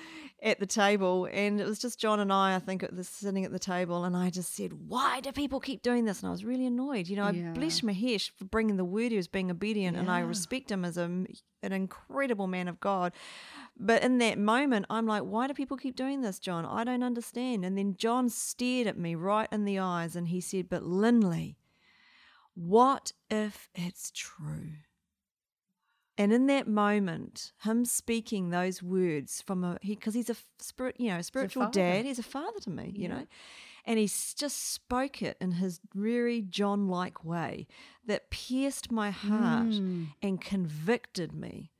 at 0.43 0.61
the 0.61 0.67
table. 0.67 1.29
And 1.33 1.61
it 1.61 1.67
was 1.67 1.79
just 1.79 1.99
John 1.99 2.21
and 2.21 2.33
I, 2.33 2.55
I 2.55 2.59
think, 2.61 2.83
at 2.83 2.95
the, 2.95 3.03
sitting 3.03 3.45
at 3.45 3.51
the 3.51 3.59
table. 3.59 4.05
And 4.05 4.17
I 4.17 4.31
just 4.31 4.55
said, 4.55 4.73
Why 4.89 5.21
do 5.21 5.33
people 5.33 5.61
keep 5.61 5.83
doing 5.83 6.05
this? 6.05 6.21
And 6.21 6.29
I 6.29 6.31
was 6.31 6.45
really 6.45 6.67
annoyed. 6.67 7.09
You 7.09 7.17
know, 7.17 7.29
Yeah. 7.31 7.51
I 7.51 7.53
bless 7.55 7.81
Mahesh 7.81 8.31
for 8.37 8.45
bringing 8.45 8.77
the 8.77 8.85
word. 8.85 9.11
He 9.11 9.17
was 9.17 9.29
being 9.29 9.51
obedient. 9.51 9.97
And 9.97 10.11
I 10.11 10.21
respect 10.21 10.71
him 10.71 10.85
as 10.85 10.97
a, 10.97 11.05
an 11.05 11.73
incredible 11.73 12.47
man 12.47 12.69
of 12.69 12.79
God. 12.81 13.13
But 13.81 14.03
in 14.03 14.19
that 14.19 14.39
moment, 14.39 14.87
I'm 14.91 15.07
like, 15.07 15.23
Why 15.23 15.47
do 15.49 15.55
people 15.55 15.77
keep 15.77 15.97
doing 15.97 16.21
this, 16.21 16.39
John? 16.39 16.65
I 16.65 16.85
don't 16.85 17.03
understand. 17.03 17.65
And 17.65 17.77
then 17.77 17.97
John 17.97 18.29
stared 18.29 18.87
at 18.87 18.97
me 18.99 19.15
right 19.17 19.49
in 19.51 19.65
the 19.65 19.79
eyes 19.81 20.15
and 20.15 20.29
he 20.29 20.41
said, 20.41 20.69
But 20.69 20.85
Linley, 20.85 21.57
what 22.59 23.13
if 23.31 23.69
it's 23.75 24.11
true? 24.13 24.73
And 26.17 26.33
in 26.33 26.47
that 26.47 26.67
moment, 26.67 27.53
him 27.63 27.85
speaking 27.85 28.51
those 28.51 28.83
words 28.83 29.41
from 29.41 29.63
a 29.63 29.79
he 29.81 29.95
because 29.95 30.15
he's 30.15 30.29
a 30.31 30.37
spirit, 30.59 30.97
you 30.99 31.11
know, 31.11 31.23
spiritual 31.23 31.65
father. 31.65 31.81
dad. 31.81 32.05
He's 32.05 32.19
a 32.19 32.25
father 32.25 32.59
to 32.63 32.71
me, 32.71 32.93
you 32.97 33.09
know, 33.09 33.25
and 33.85 33.99
he 34.01 34.07
just 34.07 34.73
spoke 34.73 35.23
it 35.23 35.37
in 35.41 35.53
his 35.53 35.81
very 35.95 36.43
John-like 36.43 37.25
way 37.25 37.69
that 38.05 38.31
pierced 38.31 38.91
my 38.91 39.13
heart 39.13 39.69
Mm. 39.69 40.09
and 40.21 40.41
convicted 40.41 41.33
me 41.33 41.71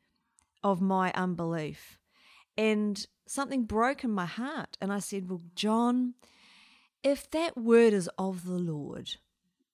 of 0.63 0.81
my 0.81 1.13
unbelief, 1.15 1.99
and 2.57 3.05
something 3.27 3.65
broke 3.65 4.05
in 4.05 4.13
my 4.13 4.27
heart. 4.27 4.79
And 4.81 4.93
I 4.93 5.01
said, 5.01 5.29
"Well, 5.29 5.43
John, 5.57 6.15
if 7.03 7.29
that 7.31 7.57
word 7.57 7.93
is 7.93 8.09
of 8.17 8.45
the 8.45 8.59
Lord." 8.59 9.17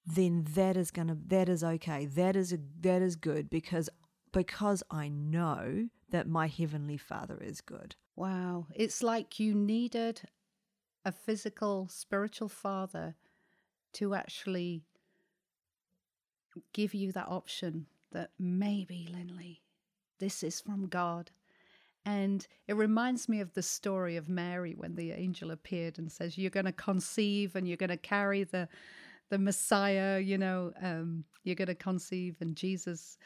Then 0.06 0.46
that 0.54 0.76
is 0.76 0.90
gonna 0.90 1.16
that 1.26 1.48
is 1.48 1.64
okay 1.64 2.04
that 2.04 2.36
is 2.36 2.52
a, 2.52 2.58
that 2.80 3.00
is 3.00 3.16
good 3.16 3.48
because 3.48 3.88
because 4.34 4.82
I 4.90 5.08
know 5.08 5.88
that 6.10 6.28
my 6.28 6.48
heavenly 6.48 6.96
Father 6.96 7.38
is 7.40 7.60
good. 7.60 7.94
Wow. 8.16 8.66
It's 8.74 9.02
like 9.02 9.40
you 9.40 9.54
needed 9.54 10.22
a 11.04 11.12
physical, 11.12 11.88
spiritual 11.88 12.48
father 12.48 13.14
to 13.94 14.14
actually 14.14 14.82
give 16.72 16.94
you 16.94 17.12
that 17.12 17.28
option 17.28 17.86
that 18.12 18.30
maybe, 18.38 19.08
Linley, 19.10 19.62
this 20.18 20.42
is 20.42 20.60
from 20.60 20.86
God. 20.88 21.30
And 22.04 22.46
it 22.68 22.76
reminds 22.76 23.28
me 23.28 23.40
of 23.40 23.54
the 23.54 23.62
story 23.62 24.16
of 24.16 24.28
Mary 24.28 24.74
when 24.76 24.94
the 24.94 25.12
angel 25.12 25.50
appeared 25.50 25.98
and 25.98 26.12
says, 26.12 26.36
You're 26.36 26.50
going 26.50 26.66
to 26.66 26.72
conceive 26.72 27.56
and 27.56 27.66
you're 27.66 27.76
going 27.76 27.90
to 27.90 27.96
carry 27.96 28.44
the, 28.44 28.68
the 29.34 29.38
Messiah, 29.40 30.20
you 30.20 30.38
know, 30.38 30.72
um, 30.80 31.24
you're 31.42 31.56
going 31.56 31.66
to 31.66 31.74
conceive 31.74 32.36
and 32.38 32.54
Jesus. 32.54 33.18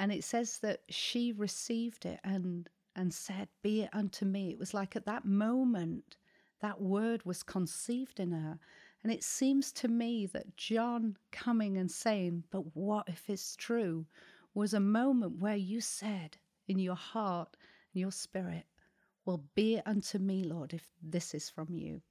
And 0.00 0.10
it 0.10 0.24
says 0.24 0.58
that 0.62 0.80
she 0.88 1.30
received 1.30 2.06
it 2.06 2.18
and 2.24 2.68
and 2.96 3.14
said, 3.14 3.46
Be 3.62 3.82
it 3.82 3.90
unto 3.92 4.24
me. 4.24 4.50
It 4.50 4.58
was 4.58 4.74
like 4.74 4.96
at 4.96 5.06
that 5.06 5.24
moment, 5.24 6.16
that 6.60 6.80
word 6.80 7.24
was 7.24 7.44
conceived 7.44 8.18
in 8.18 8.32
her. 8.32 8.58
And 9.04 9.12
it 9.12 9.22
seems 9.22 9.70
to 9.74 9.86
me 9.86 10.26
that 10.26 10.56
John 10.56 11.16
coming 11.30 11.76
and 11.76 11.88
saying, 11.88 12.42
But 12.50 12.74
what 12.74 13.08
if 13.08 13.30
it's 13.30 13.54
true? 13.54 14.06
was 14.54 14.74
a 14.74 14.80
moment 14.80 15.38
where 15.38 15.54
you 15.54 15.80
said 15.80 16.36
in 16.66 16.80
your 16.80 16.96
heart 16.96 17.56
and 17.94 18.00
your 18.00 18.10
spirit, 18.10 18.66
Well, 19.24 19.44
be 19.54 19.76
it 19.76 19.86
unto 19.86 20.18
me, 20.18 20.42
Lord, 20.42 20.74
if 20.74 20.84
this 21.00 21.32
is 21.32 21.48
from 21.48 21.76
you. 21.76 22.02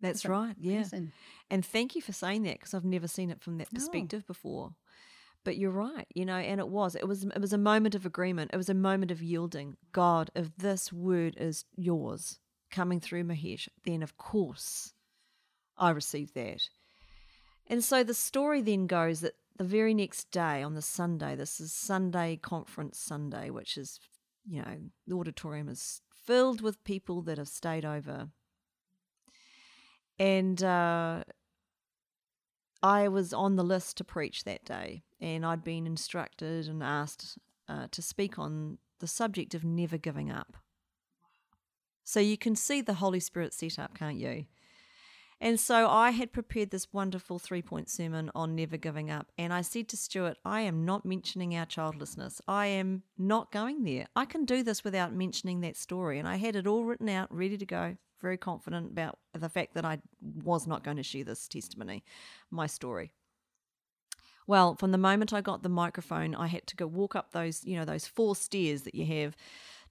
That's 0.00 0.22
that 0.22 0.30
right. 0.30 0.54
Yeah. 0.58 0.76
Amazing. 0.76 1.12
And 1.50 1.64
thank 1.64 1.94
you 1.96 2.02
for 2.02 2.12
saying 2.12 2.42
that 2.44 2.58
because 2.58 2.74
I've 2.74 2.84
never 2.84 3.08
seen 3.08 3.30
it 3.30 3.40
from 3.40 3.58
that 3.58 3.72
No. 3.72 3.78
perspective 3.78 4.26
before. 4.26 4.74
But 5.44 5.56
you're 5.56 5.70
right, 5.70 6.06
you 6.14 6.24
know, 6.24 6.36
and 6.36 6.60
it 6.60 6.68
was 6.68 6.94
it 6.94 7.06
was 7.06 7.24
it 7.24 7.40
was 7.40 7.52
a 7.52 7.58
moment 7.58 7.94
of 7.94 8.04
agreement. 8.04 8.50
It 8.52 8.56
was 8.56 8.68
a 8.68 8.74
moment 8.74 9.10
of 9.10 9.22
yielding. 9.22 9.76
God, 9.92 10.30
if 10.34 10.54
this 10.56 10.92
word 10.92 11.36
is 11.38 11.64
yours 11.76 12.38
coming 12.70 13.00
through 13.00 13.24
Mahesh, 13.24 13.68
then 13.84 14.02
of 14.02 14.16
course 14.18 14.92
I 15.76 15.90
received 15.90 16.34
that. 16.34 16.68
And 17.66 17.84
so 17.84 18.02
the 18.02 18.14
story 18.14 18.62
then 18.62 18.86
goes 18.86 19.20
that 19.20 19.34
the 19.56 19.64
very 19.64 19.94
next 19.94 20.30
day 20.30 20.62
on 20.62 20.74
the 20.74 20.82
Sunday, 20.82 21.34
this 21.34 21.60
is 21.60 21.72
Sunday 21.72 22.36
conference 22.36 22.98
Sunday, 22.98 23.50
which 23.50 23.76
is, 23.76 24.00
you 24.46 24.60
know, 24.62 24.78
the 25.06 25.14
auditorium 25.14 25.68
is 25.68 26.00
filled 26.12 26.60
with 26.60 26.82
people 26.84 27.22
that 27.22 27.38
have 27.38 27.48
stayed 27.48 27.84
over. 27.84 28.28
And 30.18 30.62
uh, 30.62 31.22
I 32.82 33.08
was 33.08 33.32
on 33.32 33.56
the 33.56 33.64
list 33.64 33.96
to 33.98 34.04
preach 34.04 34.44
that 34.44 34.64
day, 34.64 35.04
and 35.20 35.44
I'd 35.46 35.64
been 35.64 35.86
instructed 35.86 36.66
and 36.68 36.82
asked 36.82 37.38
uh, 37.68 37.86
to 37.90 38.02
speak 38.02 38.38
on 38.38 38.78
the 39.00 39.06
subject 39.06 39.54
of 39.54 39.64
never 39.64 39.98
giving 39.98 40.30
up. 40.30 40.56
So 42.04 42.20
you 42.20 42.38
can 42.38 42.56
see 42.56 42.80
the 42.80 42.94
Holy 42.94 43.20
Spirit 43.20 43.52
set 43.52 43.78
up, 43.78 43.96
can't 43.96 44.16
you? 44.16 44.46
And 45.40 45.60
so 45.60 45.88
I 45.88 46.10
had 46.10 46.32
prepared 46.32 46.70
this 46.70 46.92
wonderful 46.92 47.38
three 47.38 47.62
point 47.62 47.88
sermon 47.88 48.30
on 48.34 48.56
never 48.56 48.76
giving 48.76 49.10
up. 49.10 49.30
And 49.38 49.52
I 49.52 49.60
said 49.60 49.88
to 49.88 49.96
Stuart, 49.96 50.36
I 50.44 50.62
am 50.62 50.84
not 50.84 51.04
mentioning 51.04 51.54
our 51.54 51.66
childlessness. 51.66 52.40
I 52.48 52.66
am 52.66 53.04
not 53.16 53.52
going 53.52 53.84
there. 53.84 54.06
I 54.16 54.24
can 54.24 54.44
do 54.44 54.64
this 54.64 54.82
without 54.82 55.12
mentioning 55.12 55.60
that 55.60 55.76
story. 55.76 56.18
And 56.18 56.26
I 56.26 56.36
had 56.36 56.56
it 56.56 56.66
all 56.66 56.84
written 56.84 57.08
out, 57.08 57.32
ready 57.32 57.56
to 57.56 57.66
go, 57.66 57.96
very 58.20 58.36
confident 58.36 58.90
about 58.90 59.18
the 59.32 59.48
fact 59.48 59.74
that 59.74 59.84
I 59.84 59.98
was 60.44 60.66
not 60.66 60.84
going 60.84 60.96
to 60.96 61.02
share 61.02 61.24
this 61.24 61.48
testimony, 61.48 62.04
my 62.50 62.66
story. 62.66 63.12
Well, 64.46 64.76
from 64.76 64.92
the 64.92 64.98
moment 64.98 65.32
I 65.32 65.42
got 65.42 65.62
the 65.62 65.68
microphone, 65.68 66.34
I 66.34 66.46
had 66.46 66.66
to 66.68 66.76
go 66.76 66.86
walk 66.86 67.14
up 67.14 67.32
those, 67.32 67.64
you 67.64 67.76
know, 67.76 67.84
those 67.84 68.06
four 68.06 68.34
stairs 68.34 68.82
that 68.82 68.94
you 68.94 69.04
have 69.04 69.36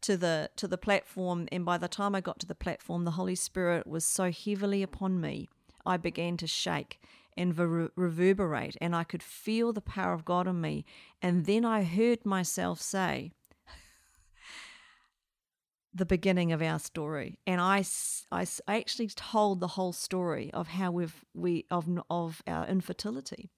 to 0.02 0.18
the 0.18 0.50
to 0.56 0.68
the 0.68 0.78
platform 0.78 1.48
and 1.52 1.66
by 1.66 1.78
the 1.78 1.88
time 1.88 2.16
I 2.16 2.22
got 2.22 2.40
to 2.40 2.48
the 2.48 2.56
platform 2.56 3.04
the 3.04 3.12
Holy 3.12 3.36
Spirit 3.36 3.88
was 3.88 4.06
so 4.06 4.32
heavily 4.32 4.84
upon 4.84 5.20
me 5.20 5.50
I 5.86 5.98
began 5.98 6.38
to 6.38 6.48
shake 6.48 7.00
and 7.36 7.54
ver- 7.54 7.92
reverberate 7.96 8.78
and 8.82 8.96
I 8.96 9.04
could 9.04 9.24
feel 9.24 9.74
the 9.74 9.82
power 9.82 10.14
of 10.14 10.26
God 10.26 10.48
on 10.48 10.62
me 10.62 10.86
and 11.22 11.46
then 11.46 11.66
I 11.66 11.84
heard 11.84 12.26
myself 12.26 12.82
say 12.82 13.32
the 15.98 16.06
beginning 16.06 16.52
of 16.52 16.62
our 16.62 16.80
story 16.80 17.38
and 17.46 17.60
I, 17.62 17.84
I 18.32 18.46
actually 18.68 19.08
told 19.10 19.60
the 19.60 19.68
whole 19.68 19.94
story 19.94 20.52
of 20.54 20.68
how 20.68 20.92
we've 20.92 21.24
we 21.34 21.66
of 21.70 21.88
of 22.10 22.42
our 22.48 22.68
infertility 22.68 23.50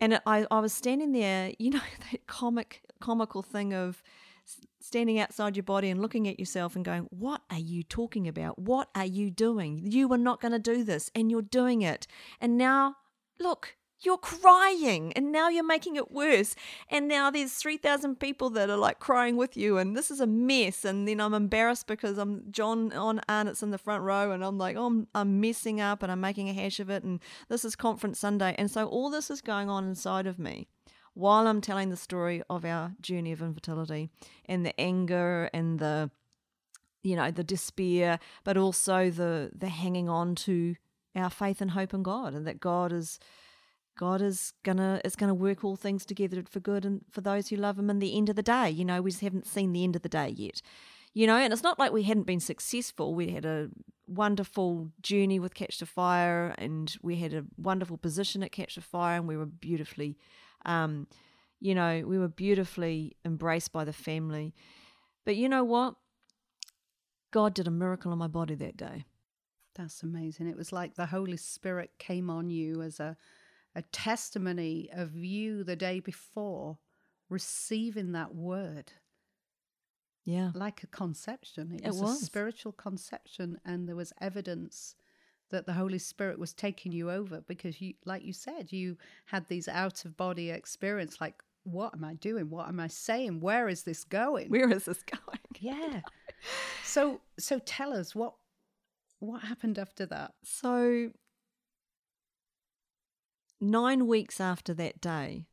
and 0.00 0.20
I, 0.26 0.46
I 0.50 0.60
was 0.60 0.72
standing 0.72 1.12
there 1.12 1.52
you 1.58 1.70
know 1.70 1.80
that 2.12 2.26
comic 2.26 2.82
comical 3.00 3.42
thing 3.42 3.72
of 3.74 4.02
standing 4.80 5.18
outside 5.18 5.56
your 5.56 5.62
body 5.62 5.90
and 5.90 6.00
looking 6.00 6.28
at 6.28 6.38
yourself 6.38 6.76
and 6.76 6.84
going, 6.84 7.06
What 7.10 7.42
are 7.50 7.58
you 7.58 7.82
talking 7.82 8.28
about? 8.28 8.58
What 8.58 8.88
are 8.94 9.06
you 9.06 9.30
doing? 9.30 9.80
You 9.84 10.08
were 10.08 10.18
not 10.18 10.40
going 10.40 10.52
to 10.52 10.58
do 10.58 10.84
this 10.84 11.10
and 11.14 11.30
you're 11.30 11.42
doing 11.42 11.82
it. 11.82 12.06
And 12.40 12.58
now, 12.58 12.96
look, 13.38 13.76
you're 14.04 14.18
crying 14.18 15.12
and 15.14 15.32
now 15.32 15.48
you're 15.48 15.64
making 15.64 15.96
it 15.96 16.10
worse. 16.10 16.54
And 16.88 17.08
now 17.08 17.30
there's 17.30 17.52
3,000 17.54 18.18
people 18.18 18.50
that 18.50 18.70
are 18.70 18.76
like 18.76 18.98
crying 18.98 19.36
with 19.36 19.56
you 19.56 19.78
and 19.78 19.96
this 19.96 20.10
is 20.10 20.20
a 20.20 20.26
mess. 20.26 20.84
And 20.84 21.06
then 21.06 21.20
I'm 21.20 21.34
embarrassed 21.34 21.86
because 21.86 22.18
I'm 22.18 22.44
John 22.50 22.92
on 22.92 23.20
Arnott's 23.28 23.62
in 23.62 23.70
the 23.70 23.78
front 23.78 24.02
row 24.02 24.32
and 24.32 24.44
I'm 24.44 24.58
like, 24.58 24.76
oh, 24.76 24.86
I'm, 24.86 25.06
I'm 25.14 25.40
messing 25.40 25.80
up 25.80 26.02
and 26.02 26.10
I'm 26.10 26.20
making 26.20 26.48
a 26.48 26.52
hash 26.52 26.80
of 26.80 26.90
it. 26.90 27.04
And 27.04 27.20
this 27.48 27.64
is 27.64 27.76
Conference 27.76 28.18
Sunday. 28.18 28.54
And 28.58 28.70
so 28.70 28.86
all 28.86 29.10
this 29.10 29.30
is 29.30 29.40
going 29.40 29.68
on 29.68 29.86
inside 29.88 30.26
of 30.26 30.38
me 30.38 30.66
while 31.14 31.46
I'm 31.46 31.60
telling 31.60 31.90
the 31.90 31.96
story 31.96 32.42
of 32.48 32.64
our 32.64 32.92
journey 33.00 33.32
of 33.32 33.42
infertility 33.42 34.10
and 34.46 34.64
the 34.64 34.78
anger 34.80 35.50
and 35.52 35.78
the 35.78 36.10
you 37.02 37.16
know 37.16 37.30
the 37.30 37.44
despair 37.44 38.18
but 38.44 38.56
also 38.56 39.10
the 39.10 39.50
the 39.54 39.68
hanging 39.68 40.08
on 40.08 40.34
to 40.34 40.76
our 41.14 41.30
faith 41.30 41.60
and 41.60 41.72
hope 41.72 41.92
in 41.92 42.02
God 42.02 42.34
and 42.34 42.46
that 42.46 42.60
God 42.60 42.92
is 42.92 43.18
God 43.96 44.22
is 44.22 44.52
gonna 44.62 45.00
is 45.04 45.16
gonna 45.16 45.34
work 45.34 45.64
all 45.64 45.76
things 45.76 46.04
together 46.04 46.42
for 46.48 46.60
good 46.60 46.84
and 46.84 47.02
for 47.10 47.20
those 47.20 47.48
who 47.48 47.56
love 47.56 47.78
Him. 47.78 47.90
In 47.90 47.98
the 47.98 48.16
end 48.16 48.28
of 48.28 48.36
the 48.36 48.42
day, 48.42 48.70
you 48.70 48.84
know, 48.84 49.02
we 49.02 49.10
just 49.10 49.22
haven't 49.22 49.46
seen 49.46 49.72
the 49.72 49.84
end 49.84 49.96
of 49.96 50.02
the 50.02 50.08
day 50.08 50.28
yet. 50.28 50.62
You 51.14 51.26
know, 51.26 51.36
and 51.36 51.52
it's 51.52 51.62
not 51.62 51.78
like 51.78 51.92
we 51.92 52.04
hadn't 52.04 52.26
been 52.26 52.40
successful. 52.40 53.14
We 53.14 53.30
had 53.30 53.44
a 53.44 53.68
wonderful 54.06 54.90
journey 55.02 55.38
with 55.38 55.54
Catch 55.54 55.78
the 55.78 55.86
Fire, 55.86 56.54
and 56.56 56.94
we 57.02 57.16
had 57.16 57.34
a 57.34 57.44
wonderful 57.58 57.98
position 57.98 58.42
at 58.42 58.50
Catch 58.50 58.76
the 58.76 58.80
Fire, 58.80 59.16
and 59.16 59.28
we 59.28 59.36
were 59.36 59.46
beautifully, 59.46 60.16
um, 60.64 61.06
you 61.60 61.74
know, 61.74 62.02
we 62.06 62.18
were 62.18 62.28
beautifully 62.28 63.16
embraced 63.26 63.72
by 63.72 63.84
the 63.84 63.92
family. 63.92 64.54
But 65.26 65.36
you 65.36 65.50
know 65.50 65.64
what? 65.64 65.96
God 67.30 67.54
did 67.54 67.66
a 67.66 67.70
miracle 67.70 68.12
on 68.12 68.18
my 68.18 68.26
body 68.26 68.54
that 68.54 68.76
day. 68.76 69.04
That's 69.74 70.02
amazing. 70.02 70.48
It 70.48 70.56
was 70.56 70.72
like 70.72 70.94
the 70.94 71.06
Holy 71.06 71.36
Spirit 71.36 71.90
came 71.98 72.28
on 72.28 72.50
you 72.50 72.82
as 72.82 73.00
a 73.00 73.16
a 73.74 73.82
testimony 73.82 74.88
of 74.92 75.16
you 75.16 75.64
the 75.64 75.76
day 75.76 76.00
before 76.00 76.78
receiving 77.28 78.12
that 78.12 78.34
word 78.34 78.92
Yeah. 80.24 80.52
like 80.54 80.82
a 80.82 80.86
conception. 80.86 81.72
It 81.72 81.86
It 81.86 81.94
was, 81.94 82.22
a 82.22 82.24
spiritual 82.24 82.72
conception, 82.72 83.60
and 83.64 83.88
there 83.88 83.96
was 83.96 84.12
evidence 84.20 84.94
that 85.50 85.66
the 85.66 85.72
Holy 85.74 85.98
Spirit 85.98 86.38
was 86.38 86.52
taking 86.52 86.92
you 86.92 87.10
over 87.10 87.40
because 87.42 87.80
you, 87.80 87.94
like 88.04 88.22
you 88.24 88.32
said, 88.32 88.72
you 88.72 88.96
had 89.26 89.48
these 89.48 89.68
out 89.68 90.04
of 90.04 90.16
body 90.16 90.50
experience. 90.50 91.20
Like, 91.20 91.42
what 91.64 91.94
am 91.94 92.04
I 92.04 92.14
doing? 92.14 92.50
What 92.50 92.68
am 92.68 92.80
I 92.80 92.88
saying? 92.88 93.40
Where 93.40 93.68
is 93.68 93.82
this 93.82 94.04
going? 94.04 94.48
Where 94.50 94.70
is 94.70 94.84
this 94.86 95.02
going? 95.02 95.38
yeah. 95.60 96.00
So, 96.84 97.20
so 97.38 97.58
tell 97.60 97.92
us 97.92 98.14
what 98.14 98.34
what 99.20 99.42
happened 99.42 99.78
after 99.78 100.04
that. 100.06 100.34
So, 100.42 101.10
nine 103.62 104.06
weeks 104.06 104.40
after 104.40 104.74
that 104.74 105.00
day, 105.00 105.46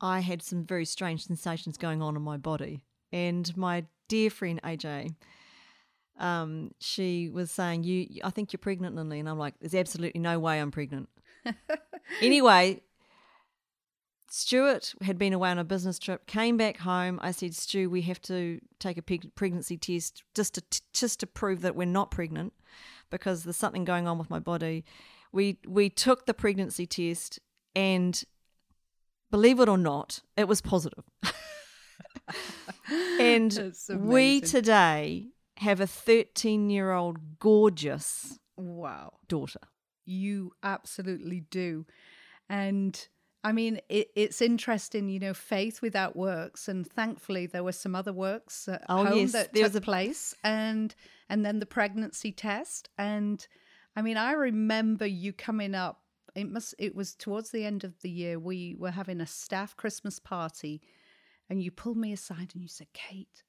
I 0.00 0.20
had 0.20 0.42
some 0.42 0.64
very 0.64 0.84
strange 0.84 1.26
sensations 1.26 1.76
going 1.78 2.02
on 2.02 2.14
in 2.14 2.22
my 2.22 2.36
body. 2.36 2.84
And 3.12 3.54
my 3.56 3.86
dear 4.08 4.30
friend 4.30 4.60
AJ, 4.62 5.14
um, 6.18 6.72
she 6.78 7.28
was 7.28 7.50
saying, 7.50 7.84
"You, 7.84 8.20
I 8.22 8.30
think 8.30 8.52
you're 8.52 8.58
pregnant, 8.58 8.94
Linley." 8.94 9.18
And 9.18 9.28
I'm 9.28 9.38
like, 9.38 9.54
"There's 9.60 9.74
absolutely 9.74 10.20
no 10.20 10.38
way 10.38 10.60
I'm 10.60 10.70
pregnant." 10.70 11.08
anyway, 12.20 12.82
Stuart 14.30 14.94
had 15.02 15.18
been 15.18 15.32
away 15.32 15.50
on 15.50 15.58
a 15.58 15.64
business 15.64 15.98
trip, 15.98 16.26
came 16.26 16.56
back 16.56 16.78
home. 16.78 17.18
I 17.22 17.32
said, 17.32 17.54
"Stu, 17.54 17.88
we 17.90 18.02
have 18.02 18.20
to 18.22 18.60
take 18.78 18.98
a 18.98 19.02
pregnancy 19.02 19.76
test 19.76 20.22
just 20.34 20.54
to 20.54 20.62
just 20.92 21.20
to 21.20 21.26
prove 21.26 21.62
that 21.62 21.76
we're 21.76 21.86
not 21.86 22.10
pregnant, 22.10 22.52
because 23.10 23.44
there's 23.44 23.56
something 23.56 23.84
going 23.84 24.06
on 24.06 24.18
with 24.18 24.30
my 24.30 24.38
body." 24.38 24.84
We 25.32 25.58
we 25.66 25.88
took 25.88 26.26
the 26.26 26.34
pregnancy 26.34 26.86
test, 26.86 27.38
and 27.74 28.22
believe 29.30 29.60
it 29.60 29.68
or 29.68 29.78
not, 29.78 30.20
it 30.36 30.46
was 30.46 30.60
positive. 30.60 31.04
and 33.18 33.74
we 33.90 34.40
today 34.40 35.28
have 35.58 35.80
a 35.80 35.86
13 35.86 36.70
year 36.70 36.92
old 36.92 37.38
gorgeous 37.38 38.38
Wow. 38.56 39.14
daughter. 39.28 39.60
You 40.04 40.52
absolutely 40.62 41.40
do. 41.40 41.86
And 42.48 43.08
I 43.44 43.52
mean, 43.52 43.80
it, 43.88 44.08
it's 44.14 44.40
interesting, 44.42 45.08
you 45.08 45.18
know, 45.18 45.34
faith 45.34 45.82
without 45.82 46.14
works, 46.14 46.68
and 46.68 46.86
thankfully 46.86 47.46
there 47.46 47.64
were 47.64 47.72
some 47.72 47.94
other 47.94 48.12
works 48.12 48.68
at 48.68 48.84
Oh, 48.88 49.04
home 49.04 49.18
yes, 49.18 49.32
that 49.32 49.52
there 49.52 49.64
took 49.64 49.72
was 49.72 49.76
a- 49.76 49.80
place, 49.80 50.34
and 50.44 50.94
and 51.28 51.44
then 51.44 51.58
the 51.58 51.66
pregnancy 51.66 52.30
test, 52.32 52.88
and 52.98 53.46
I 53.94 54.02
mean, 54.02 54.16
I 54.16 54.32
remember 54.32 55.06
you 55.06 55.32
coming 55.32 55.74
up. 55.74 56.00
It 56.34 56.50
must. 56.50 56.74
It 56.78 56.94
was 56.94 57.14
towards 57.14 57.50
the 57.50 57.64
end 57.64 57.84
of 57.84 58.00
the 58.00 58.10
year. 58.10 58.38
We 58.38 58.74
were 58.78 58.90
having 58.92 59.20
a 59.20 59.26
staff 59.26 59.76
Christmas 59.76 60.18
party, 60.18 60.80
and 61.50 61.62
you 61.62 61.70
pulled 61.70 61.98
me 61.98 62.12
aside 62.12 62.52
and 62.54 62.62
you 62.62 62.68
said, 62.68 62.92
"Kate, 62.94 63.42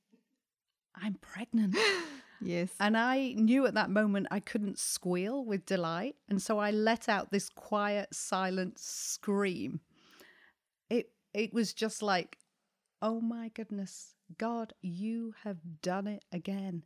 I'm 0.95 1.15
pregnant." 1.15 1.77
Yes. 2.45 2.71
And 2.77 2.97
I 2.97 3.34
knew 3.38 3.65
at 3.65 3.75
that 3.75 3.89
moment 3.89 4.27
I 4.29 4.41
couldn't 4.41 4.77
squeal 4.77 5.45
with 5.45 5.65
delight. 5.65 6.17
And 6.27 6.41
so 6.41 6.60
I 6.60 6.71
let 6.71 7.08
out 7.08 7.32
this 7.32 7.47
quiet, 7.47 8.13
silent 8.13 8.79
scream. 8.79 9.79
It 10.89 11.12
it 11.34 11.53
was 11.53 11.73
just 11.73 12.01
like, 12.01 12.38
oh 13.01 13.21
my 13.21 13.49
goodness, 13.49 14.15
God, 14.38 14.73
you 14.82 15.36
have 15.43 15.58
done 15.82 16.06
it 16.06 16.25
again. 16.34 16.84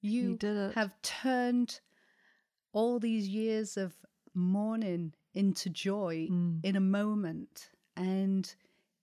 You, 0.00 0.38
You 0.40 0.72
have 0.74 0.92
turned 1.02 1.80
all 2.72 2.98
these 2.98 3.28
years 3.28 3.76
of 3.76 3.94
mourning 4.34 5.14
into 5.34 5.68
joy 5.70 6.28
Mm. 6.30 6.60
in 6.64 6.76
a 6.76 6.80
moment. 6.80 7.70
And 7.96 8.54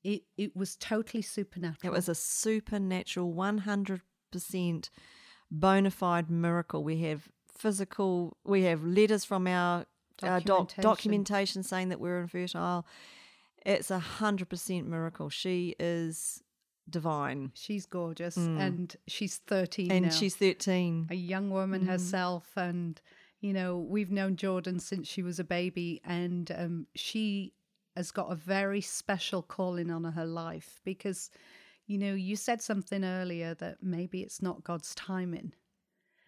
it 0.04 0.24
it 0.38 0.56
was 0.56 0.76
totally 0.76 1.22
supernatural. 1.22 1.92
It 1.94 1.96
was 1.96 2.08
a 2.10 2.16
supernatural, 2.16 3.34
100% 3.34 4.90
bona 5.52 5.92
fide 5.92 6.30
miracle. 6.30 6.84
We 6.84 7.02
have 7.02 7.28
physical, 7.48 8.38
we 8.44 8.64
have 8.64 8.84
letters 8.84 9.24
from 9.26 9.48
our, 9.48 9.86
our 10.24 10.40
doc, 10.40 10.46
Documentation. 10.76 10.84
documentation 10.84 11.64
saying 11.64 11.90
that 11.90 12.00
we're 12.00 12.22
infertile. 12.22 12.86
It's 13.66 13.90
a 13.90 14.00
100% 14.00 14.86
miracle. 14.86 15.30
She 15.30 15.76
is 15.80 16.44
divine. 16.90 17.52
She's 17.56 17.86
gorgeous 17.88 18.38
and 18.38 18.96
she's 19.08 19.38
13 19.38 19.88
Mm. 19.90 19.92
And 19.92 20.06
now. 20.06 20.12
she's 20.12 20.36
13. 20.36 21.08
a 21.10 21.16
young 21.16 21.50
woman 21.50 21.88
herself 21.88 22.56
and 22.56 23.02
you 23.46 23.54
know 23.54 23.78
we've 23.78 24.12
known 24.12 24.36
jordan 24.36 24.80
since 24.80 25.08
she 25.08 25.22
was 25.22 25.40
a 25.40 25.44
baby 25.44 26.02
and 26.04 26.52
um, 26.58 26.88
she 26.96 27.54
has 27.96 28.10
got 28.12 28.32
a 28.32 28.36
very 28.36 28.82
special 28.82 29.44
calling 29.44 29.92
on 29.92 30.04
her 30.04 30.26
life 30.26 30.82
because 30.84 31.30
you 31.86 31.98
know 32.00 32.14
you 32.14 32.36
said 32.36 32.60
something 32.62 33.04
earlier 33.04 33.54
that 33.54 33.78
maybe 33.82 34.22
it's 34.22 34.42
not 34.42 34.64
god's 34.64 34.96
timing. 34.96 35.54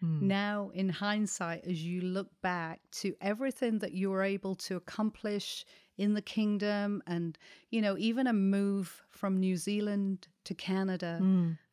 Now 0.00 0.70
in 0.74 0.88
hindsight 0.90 1.64
as 1.66 1.82
you 1.82 2.00
look 2.02 2.30
back 2.40 2.78
to 3.00 3.16
everything 3.20 3.80
that 3.80 3.90
you 3.92 4.10
were 4.10 4.22
able 4.22 4.54
to 4.66 4.76
accomplish 4.76 5.64
in 5.96 6.14
the 6.14 6.22
kingdom 6.22 7.02
and 7.08 7.36
you 7.70 7.80
know 7.82 7.96
even 7.98 8.28
a 8.28 8.32
move 8.32 9.02
from 9.10 9.40
new 9.40 9.56
zealand 9.56 10.28
to 10.44 10.54
canada 10.54 11.18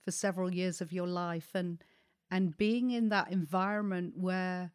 for 0.04 0.10
several 0.10 0.52
years 0.52 0.82
of 0.82 0.92
your 0.92 1.06
life 1.08 1.52
and 1.54 1.84
and 2.32 2.58
being 2.58 2.90
in 2.90 3.10
that 3.10 3.32
environment 3.32 4.18
where 4.18 4.72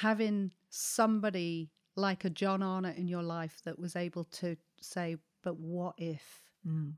having 0.00 0.50
somebody 0.70 1.70
like 1.96 2.24
a 2.24 2.30
John 2.30 2.62
Arnott 2.62 2.96
in 2.96 3.08
your 3.08 3.22
life 3.22 3.60
that 3.64 3.78
was 3.78 3.94
able 3.96 4.24
to 4.24 4.56
say, 4.80 5.16
but 5.42 5.58
what 5.58 5.94
if? 5.98 6.42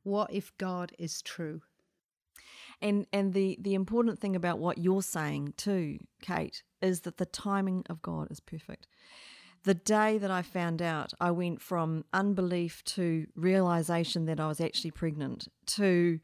What 0.02 0.32
if 0.32 0.56
God 0.58 0.92
is 0.98 1.22
true? 1.22 1.62
And 2.80 3.06
and 3.12 3.32
the 3.32 3.58
the 3.60 3.74
important 3.74 4.18
thing 4.18 4.36
about 4.36 4.58
what 4.58 4.78
you're 4.78 5.02
saying 5.02 5.54
too, 5.56 5.98
Kate, 6.20 6.62
is 6.82 7.00
that 7.02 7.16
the 7.16 7.26
timing 7.26 7.84
of 7.88 8.02
God 8.02 8.30
is 8.30 8.40
perfect. 8.40 8.86
The 9.64 9.74
day 9.74 10.18
that 10.18 10.30
I 10.30 10.42
found 10.42 10.82
out, 10.82 11.14
I 11.20 11.30
went 11.30 11.62
from 11.62 12.04
unbelief 12.12 12.84
to 12.84 13.26
realization 13.34 14.26
that 14.26 14.38
I 14.38 14.46
was 14.46 14.60
actually 14.60 14.90
pregnant 14.90 15.48
to 15.68 16.20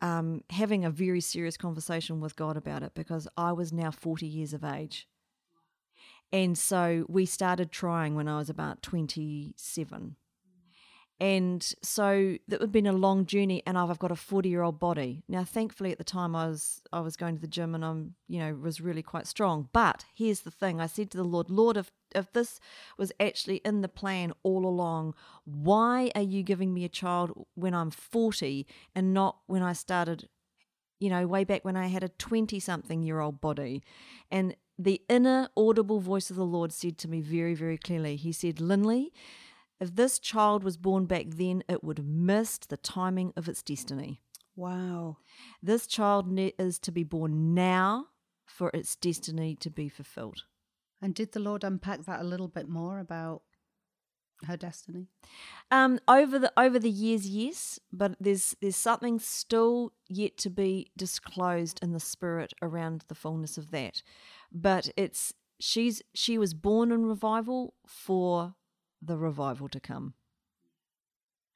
um, 0.00 0.42
having 0.48 0.84
a 0.84 0.90
very 0.90 1.20
serious 1.20 1.58
conversation 1.58 2.20
with 2.20 2.36
God 2.36 2.56
about 2.56 2.82
it 2.82 2.94
because 2.94 3.28
I 3.36 3.52
was 3.52 3.72
now 3.72 3.90
40 3.90 4.26
years 4.26 4.54
of 4.54 4.64
age. 4.64 5.06
And 6.32 6.56
so 6.56 7.06
we 7.08 7.26
started 7.26 7.72
trying 7.72 8.14
when 8.14 8.28
I 8.28 8.38
was 8.38 8.50
about 8.50 8.82
27. 8.82 10.16
And 11.20 11.74
so 11.82 12.38
that 12.48 12.62
had 12.62 12.72
been 12.72 12.86
a 12.86 12.94
long 12.94 13.26
journey, 13.26 13.62
and 13.66 13.76
I've 13.76 13.98
got 13.98 14.10
a 14.10 14.16
forty-year-old 14.16 14.80
body 14.80 15.22
now. 15.28 15.44
Thankfully, 15.44 15.92
at 15.92 15.98
the 15.98 16.04
time, 16.04 16.34
I 16.34 16.48
was 16.48 16.80
I 16.94 17.00
was 17.00 17.18
going 17.18 17.34
to 17.34 17.40
the 17.42 17.46
gym, 17.46 17.74
and 17.74 17.84
I'm 17.84 18.14
you 18.26 18.38
know 18.38 18.54
was 18.54 18.80
really 18.80 19.02
quite 19.02 19.26
strong. 19.26 19.68
But 19.74 20.06
here's 20.14 20.40
the 20.40 20.50
thing: 20.50 20.80
I 20.80 20.86
said 20.86 21.10
to 21.10 21.18
the 21.18 21.24
Lord, 21.24 21.50
Lord, 21.50 21.76
if 21.76 21.92
if 22.14 22.32
this 22.32 22.58
was 22.96 23.12
actually 23.20 23.56
in 23.66 23.82
the 23.82 23.88
plan 23.88 24.32
all 24.42 24.64
along, 24.64 25.14
why 25.44 26.10
are 26.14 26.22
you 26.22 26.42
giving 26.42 26.72
me 26.72 26.86
a 26.86 26.88
child 26.88 27.46
when 27.54 27.74
I'm 27.74 27.90
forty 27.90 28.66
and 28.94 29.12
not 29.12 29.40
when 29.46 29.62
I 29.62 29.74
started 29.74 30.26
you 31.00 31.08
know, 31.08 31.26
way 31.26 31.44
back 31.44 31.64
when 31.64 31.76
I 31.76 31.86
had 31.86 32.04
a 32.04 32.10
20 32.10 32.60
something 32.60 33.02
year 33.02 33.20
old 33.20 33.40
body. 33.40 33.82
And 34.30 34.54
the 34.84 35.02
inner 35.08 35.48
audible 35.56 36.00
voice 36.00 36.30
of 36.30 36.36
the 36.36 36.44
Lord 36.46 36.72
said 36.72 36.96
to 36.98 37.08
me 37.08 37.20
very, 37.20 37.54
very 37.54 37.76
clearly, 37.76 38.16
He 38.16 38.32
said, 38.32 38.60
Linley, 38.60 39.12
if 39.78 39.94
this 39.94 40.18
child 40.18 40.64
was 40.64 40.76
born 40.76 41.06
back 41.06 41.26
then, 41.28 41.62
it 41.68 41.84
would 41.84 41.98
have 41.98 42.06
missed 42.06 42.68
the 42.68 42.76
timing 42.76 43.32
of 43.36 43.48
its 43.48 43.62
destiny. 43.62 44.20
Wow. 44.56 45.18
This 45.62 45.86
child 45.86 46.26
is 46.58 46.78
to 46.80 46.92
be 46.92 47.02
born 47.02 47.54
now 47.54 48.06
for 48.44 48.70
its 48.74 48.96
destiny 48.96 49.54
to 49.56 49.70
be 49.70 49.88
fulfilled. 49.88 50.44
And 51.00 51.14
did 51.14 51.32
the 51.32 51.40
Lord 51.40 51.64
unpack 51.64 52.04
that 52.04 52.20
a 52.20 52.24
little 52.24 52.48
bit 52.48 52.68
more 52.68 52.98
about 52.98 53.42
her 54.46 54.56
destiny? 54.56 55.08
Um, 55.70 56.00
over 56.08 56.38
the 56.38 56.52
over 56.56 56.78
the 56.78 56.90
years, 56.90 57.28
yes, 57.28 57.78
but 57.92 58.16
there's 58.20 58.56
there's 58.60 58.76
something 58.76 59.18
still 59.18 59.92
yet 60.08 60.36
to 60.38 60.50
be 60.50 60.90
disclosed 60.96 61.78
in 61.82 61.92
the 61.92 62.00
spirit 62.00 62.52
around 62.62 63.04
the 63.08 63.14
fullness 63.14 63.56
of 63.58 63.70
that. 63.70 64.02
But 64.52 64.90
it's 64.96 65.34
she's 65.58 66.02
she 66.14 66.38
was 66.38 66.54
born 66.54 66.92
in 66.92 67.06
revival 67.06 67.74
for 67.86 68.54
the 69.02 69.16
revival 69.16 69.68
to 69.68 69.80
come. 69.80 70.14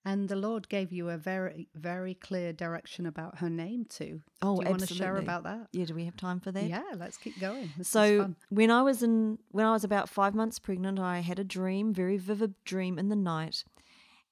And 0.07 0.29
the 0.29 0.37
Lord 0.37 0.69
gave 0.69 0.93
you 0.93 1.09
a 1.09 1.17
very, 1.17 1.69
very 1.75 2.13
clear 2.13 2.53
direction 2.53 3.07
about 3.07 3.39
her 3.39 3.49
name 3.49 3.87
too. 3.87 4.21
Oh, 4.43 4.57
Do 4.57 4.65
you 4.65 4.71
want 4.71 4.87
to 4.87 4.95
share 4.95 5.17
about 5.17 5.45
that? 5.45 5.69
Yeah, 5.73 5.87
do 5.87 5.95
we 5.95 6.05
have 6.05 6.17
time 6.17 6.41
for 6.41 6.53
that? 6.53 6.65
Yeah, 6.65 6.83
let's 6.97 7.17
keep 7.17 7.41
going. 7.41 7.71
This 7.79 7.89
So 7.89 8.35
when 8.51 8.71
I 8.71 8.83
was 8.83 9.03
in 9.03 9.39
when 9.51 9.65
I 9.65 9.73
was 9.73 9.83
about 9.83 10.11
five 10.11 10.35
months 10.35 10.59
pregnant, 10.59 10.99
I 10.99 11.21
had 11.21 11.39
a 11.39 11.45
dream, 11.45 11.95
very 11.95 12.19
vivid 12.19 12.55
dream 12.65 12.99
in 12.99 13.09
the 13.09 13.17
night, 13.17 13.65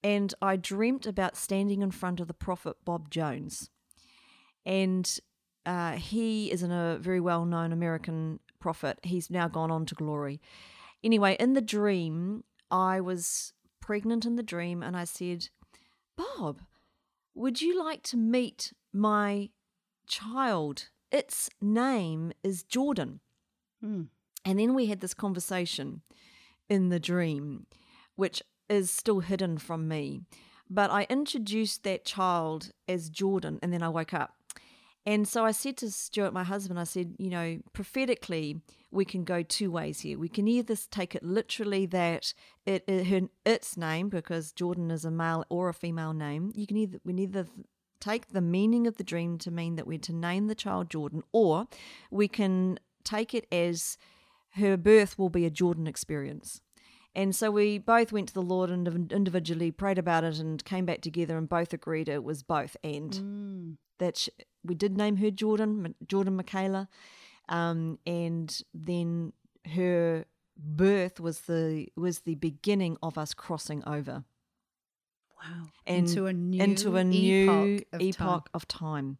and 0.05 0.35
I 0.43 0.57
dreamt 0.57 1.07
about 1.07 1.39
standing 1.39 1.81
in 1.81 1.91
front 1.91 2.21
of 2.21 2.29
the 2.29 2.35
prophet 2.35 2.77
Bob 2.85 3.09
Jones, 3.09 3.71
and 4.67 5.19
uh, 5.65 5.93
he 5.93 6.51
is 6.53 6.63
an, 6.63 6.71
a 6.71 6.99
very 7.01 7.21
well 7.21 7.47
known 7.47 7.73
American 7.73 8.41
prophet. 8.61 8.99
He's 9.05 9.31
now 9.31 9.49
gone 9.49 9.71
on 9.71 9.87
to 9.87 9.95
glory. 9.95 10.41
Anyway, 11.03 11.37
in 11.41 11.55
the 11.55 11.63
dream, 11.63 12.45
I 12.71 13.01
was 13.01 13.55
pregnant 13.81 14.27
in 14.27 14.37
the 14.37 14.43
dream, 14.43 14.83
and 14.83 14.97
I 14.97 15.05
said, 15.05 15.49
Bob, 16.17 16.61
would 17.35 17.61
you 17.61 17.79
like 17.79 18.03
to 18.05 18.17
meet 18.17 18.73
my 18.93 19.51
child? 20.07 20.89
Its 21.11 21.51
name 21.61 22.33
is 22.43 22.63
Jordan. 22.63 23.21
Hmm. 23.81 24.05
And 24.45 24.59
then 24.59 24.75
we 24.75 24.87
had 24.87 25.01
this 25.01 25.15
conversation 25.15 26.03
in 26.69 26.89
the 26.89 27.01
dream, 27.01 27.67
which 28.17 28.43
is 28.69 28.91
still 28.91 29.21
hidden 29.21 29.59
from 29.59 29.89
me. 29.89 30.23
But 30.69 30.91
I 30.91 31.07
introduced 31.11 31.85
that 31.85 32.05
child 32.05 32.73
as 32.89 33.11
Jordan, 33.11 33.59
and 33.63 33.73
then 33.73 33.83
I 33.83 33.89
woke 33.89 34.15
up. 34.15 34.35
And 35.05 35.27
so 35.27 35.45
I 35.45 35.51
said 35.51 35.77
to 35.79 35.91
Stuart, 35.91 36.33
my 36.33 36.45
husband, 36.45 36.79
I 36.79 36.85
said, 36.85 37.15
you 37.19 37.29
know, 37.29 37.59
prophetically, 37.73 38.61
we 38.93 39.05
can 39.05 39.25
go 39.25 39.43
two 39.43 39.71
ways 39.71 40.01
here. 40.01 40.19
We 40.19 40.29
can 40.29 40.47
either 40.47 40.77
take 40.91 41.15
it 41.15 41.25
literally 41.25 41.87
that 41.87 42.33
it, 42.67 42.85
it 42.87 43.07
her, 43.07 43.23
its 43.45 43.77
name, 43.77 44.09
because 44.09 44.53
Jordan 44.53 44.91
is 44.91 45.05
a 45.05 45.11
male 45.11 45.45
or 45.49 45.69
a 45.69 45.75
female 45.75 46.13
name. 46.13 46.53
You 46.55 46.67
can 46.67 46.77
either 46.77 46.99
we 47.05 47.15
either 47.15 47.47
take 48.01 48.29
the 48.29 48.41
meaning 48.41 48.87
of 48.87 48.97
the 48.97 49.05
dream 49.05 49.39
to 49.39 49.51
mean 49.51 49.77
that 49.77 49.87
we're 49.87 49.99
to 49.99 50.13
name 50.13 50.47
the 50.47 50.55
child 50.55 50.91
Jordan, 50.91 51.23
or 51.33 51.67
we 52.11 52.29
can 52.29 52.79
take 53.05 53.35
it 53.35 53.47
as 53.51 53.97
her 54.57 54.77
birth 54.77 55.19
will 55.19 55.31
be 55.31 55.47
a 55.47 55.51
Jordan 55.51 55.87
experience. 55.87 56.61
And 57.15 57.35
so 57.35 57.51
we 57.51 57.79
both 57.79 58.13
went 58.13 58.29
to 58.29 58.35
the 58.35 58.43
Lord 58.43 58.71
and 58.71 59.13
individually 59.13 59.71
prayed 59.71 59.99
about 59.99 60.25
it 60.25 60.39
and 60.39 60.65
came 60.65 60.87
back 60.87 61.01
together 61.01 61.37
and 61.37 61.49
both 61.49 61.73
agreed 61.73 62.09
it 62.09 62.25
was 62.25 62.43
both 62.43 62.77
and 62.83 63.13
Mm. 63.13 63.77
that 63.99 64.29
we 64.65 64.75
did 64.75 64.97
name 64.97 65.17
her 65.17 65.31
Jordan, 65.31 65.95
Jordan 66.07 66.37
Michaela, 66.37 66.89
um, 67.49 67.99
and 68.07 68.63
then 68.73 69.33
her 69.75 70.25
birth 70.57 71.19
was 71.21 71.41
the 71.43 71.89
was 71.97 72.21
the 72.21 72.35
beginning 72.37 72.97
of 73.03 73.17
us 73.19 73.35
crossing 73.35 73.83
over 73.87 74.25
Wow. 75.43 75.65
and 75.87 76.09
into 76.09 76.27
a 76.27 76.33
new 76.33 76.63
into 76.63 76.97
a 76.97 77.03
new 77.05 77.51
epoch 77.79 77.87
of 77.93 78.01
epoch 78.01 78.17
time. 78.45 78.51
of 78.55 78.69
time. 78.69 79.19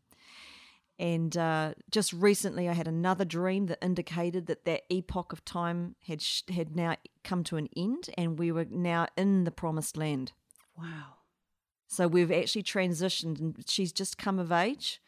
And 0.99 1.37
uh, 1.37 1.75
just 1.91 2.13
recently, 2.13 2.69
I 2.69 2.75
had 2.75 2.87
another 2.87 3.25
dream 3.25 3.67
that 3.67 3.83
indicated 3.83 4.47
that 4.47 4.65
that 4.67 4.83
epoch 4.89 5.33
of 5.33 5.45
time 5.45 5.97
had 6.07 6.23
sh- 6.23 6.43
had 6.55 6.77
now 6.77 6.97
come 7.25 7.43
to 7.45 7.57
an 7.57 7.69
end, 7.77 8.11
and 8.17 8.39
we 8.39 8.53
were 8.53 8.67
now 8.67 9.09
in 9.17 9.43
the 9.43 9.51
promised 9.51 9.97
land. 9.97 10.33
Wow. 10.79 11.15
So 11.89 12.07
we've 12.07 12.31
actually 12.31 12.63
transitioned, 12.63 13.41
and 13.41 13.65
she's 13.69 13.93
just 13.93 14.17
come 14.17 14.39
of 14.39 14.53
age. 14.53 15.01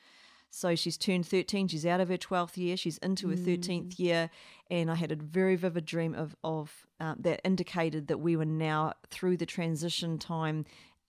So 0.55 0.77
she's 0.77 0.97
turned 0.97 1.27
13. 1.27 1.67
She's 1.67 1.85
out 1.85 2.01
of 2.01 2.09
her 2.09 2.17
12th 2.17 2.57
year. 2.57 2.77
She's 2.77 2.97
into 2.99 3.29
her 3.29 3.35
13th 3.35 3.99
year. 3.99 4.31
And 4.71 4.89
I 4.89 4.95
had 4.95 5.11
a 5.11 5.17
very 5.17 5.57
vivid 5.57 5.85
dream 5.85 6.15
of, 6.15 6.37
of 6.45 6.87
um, 7.01 7.17
that 7.19 7.41
indicated 7.45 8.07
that 8.07 8.21
we 8.21 8.37
were 8.37 8.45
now 8.45 8.93
through 9.11 9.37
the 9.37 9.47
transition 9.47 10.17
time 10.17 10.65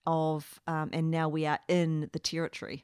of, 0.08 0.60
um, 0.66 0.90
and 0.94 1.12
now 1.12 1.30
we 1.30 1.46
are 1.46 1.60
in 1.68 2.10
the 2.12 2.18
territory. 2.18 2.84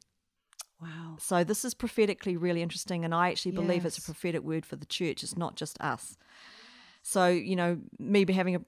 Wow. 0.80 1.18
So 1.20 1.44
this 1.44 1.66
is 1.66 1.74
prophetically 1.74 2.38
really 2.38 2.62
interesting. 2.62 3.04
And 3.04 3.16
I 3.16 3.30
actually 3.30 3.54
believe 3.54 3.84
it's 3.84 3.98
a 3.98 4.04
prophetic 4.04 4.44
word 4.44 4.64
for 4.64 4.76
the 4.76 4.86
church. 4.86 5.24
It's 5.24 5.36
not 5.36 5.56
just 5.56 5.82
us. 5.82 6.16
So, 7.02 7.28
you 7.28 7.56
know, 7.56 7.80
maybe 7.98 8.34
having 8.34 8.54
a 8.54 8.62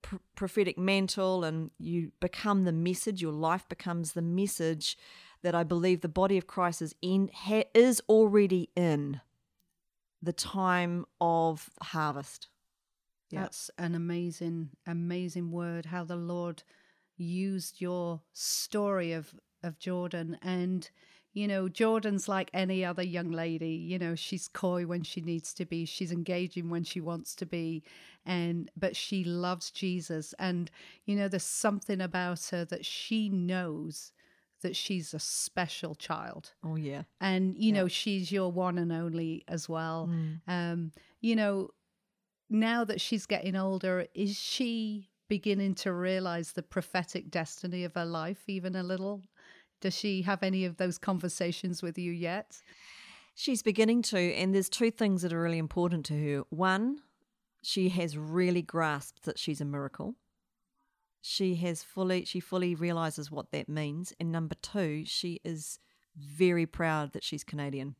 pr- 0.00 0.16
prophetic 0.34 0.78
mantle 0.78 1.44
and 1.44 1.70
you 1.78 2.12
become 2.20 2.64
the 2.64 2.72
message, 2.72 3.20
your 3.20 3.32
life 3.32 3.68
becomes 3.68 4.12
the 4.12 4.22
message 4.22 4.96
that 5.42 5.54
I 5.54 5.62
believe 5.62 6.00
the 6.00 6.08
body 6.08 6.36
of 6.36 6.46
Christ 6.46 6.82
is 6.82 6.94
in 7.00 7.30
ha- 7.32 7.68
is 7.74 8.02
already 8.08 8.70
in 8.74 9.20
the 10.22 10.32
time 10.32 11.04
of 11.20 11.70
harvest. 11.80 12.48
That's 13.30 13.70
an 13.78 13.94
amazing, 13.94 14.70
amazing 14.86 15.50
word. 15.50 15.86
How 15.86 16.04
the 16.04 16.16
Lord 16.16 16.62
used 17.16 17.80
your 17.80 18.22
story 18.32 19.12
of 19.12 19.34
of 19.62 19.78
Jordan, 19.78 20.38
and 20.40 20.88
you 21.32 21.46
know, 21.46 21.68
Jordan's 21.68 22.28
like 22.28 22.50
any 22.54 22.84
other 22.84 23.02
young 23.02 23.30
lady. 23.30 23.72
You 23.72 23.98
know, 23.98 24.14
she's 24.14 24.48
coy 24.48 24.86
when 24.86 25.02
she 25.02 25.20
needs 25.20 25.52
to 25.54 25.66
be. 25.66 25.84
She's 25.84 26.10
engaging 26.10 26.70
when 26.70 26.84
she 26.84 27.00
wants 27.00 27.34
to 27.36 27.46
be, 27.46 27.82
and 28.24 28.70
but 28.76 28.96
she 28.96 29.24
loves 29.24 29.70
Jesus. 29.70 30.34
And 30.38 30.70
you 31.04 31.16
know, 31.16 31.28
there's 31.28 31.42
something 31.44 32.00
about 32.00 32.48
her 32.50 32.64
that 32.66 32.86
she 32.86 33.28
knows 33.28 34.12
that 34.62 34.74
she's 34.76 35.14
a 35.14 35.18
special 35.18 35.94
child 35.94 36.52
Oh 36.64 36.76
yeah. 36.76 37.02
and 37.20 37.56
you 37.56 37.72
know 37.72 37.88
she's 37.88 38.30
your 38.32 38.50
one 38.52 38.78
and 38.78 38.92
only 38.92 39.44
as 39.48 39.68
well 39.68 40.10
um 40.46 40.92
you 41.20 41.36
know 41.36 41.70
now 42.50 42.84
that 42.84 43.00
she's 43.00 43.26
getting 43.26 43.56
older 43.56 44.06
is 44.14 44.36
she 44.36 45.08
beginning 45.28 45.74
to 45.74 45.92
realize 45.92 46.52
the 46.52 46.62
prophetic 46.62 47.30
destiny 47.30 47.84
of 47.84 47.94
her 47.94 48.04
life 48.06 48.42
even 48.46 48.74
a 48.74 48.82
little 48.82 49.22
does 49.80 49.94
she 49.94 50.22
have 50.22 50.42
any 50.42 50.64
of 50.64 50.76
those 50.76 50.98
conversations 50.98 51.82
with 51.82 51.98
you 51.98 52.12
yet 52.12 52.60
She's 53.40 53.62
beginning 53.62 54.02
to, 54.02 54.18
and 54.18 54.52
there's 54.52 54.68
two 54.68 54.90
things 54.90 55.22
that 55.22 55.32
are 55.32 55.40
really 55.40 55.58
important 55.58 56.04
to 56.06 56.14
her. 56.14 56.42
One, 56.50 57.02
she 57.62 57.88
has 57.90 58.18
really 58.18 58.62
grasped 58.62 59.22
that 59.26 59.38
she's 59.38 59.60
a 59.60 59.64
miracle. 59.64 60.16
She 61.28 61.56
has 61.56 61.82
fully, 61.82 62.24
she 62.24 62.40
fully 62.40 62.74
realizes 62.74 63.30
what 63.30 63.52
that 63.52 63.68
means. 63.68 64.14
And 64.18 64.32
number 64.32 64.54
two, 64.62 65.04
she 65.04 65.40
is 65.44 65.78
very 66.16 66.64
proud 66.64 67.12
that 67.12 67.22
she's 67.22 67.44
Canadian. 67.44 67.96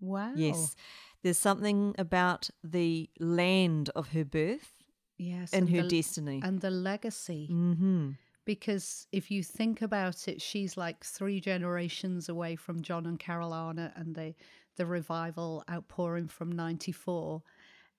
wow 0.00 0.32
Yes, 0.36 0.76
there's 1.22 1.38
something 1.38 1.94
about 1.98 2.48
the 2.62 3.10
land 3.18 3.90
of 3.96 4.10
her 4.10 4.24
birth 4.24 4.82
yes 5.18 5.52
and 5.52 5.68
her 5.70 5.82
the, 5.82 5.88
destiny. 5.88 6.40
and 6.42 6.60
the 6.60 6.70
legacy 6.70 7.48
mm-hmm. 7.50 8.10
because 8.44 9.06
if 9.12 9.30
you 9.30 9.42
think 9.42 9.82
about 9.82 10.26
it, 10.28 10.40
she's 10.40 10.76
like 10.76 11.04
three 11.04 11.40
generations 11.40 12.28
away 12.28 12.56
from 12.56 12.82
John 12.82 13.06
and 13.06 13.18
Carolina 13.18 13.92
and 13.96 14.14
the 14.14 14.34
the 14.76 14.86
revival 14.86 15.64
outpouring 15.70 16.28
from 16.28 16.52
'94. 16.52 17.42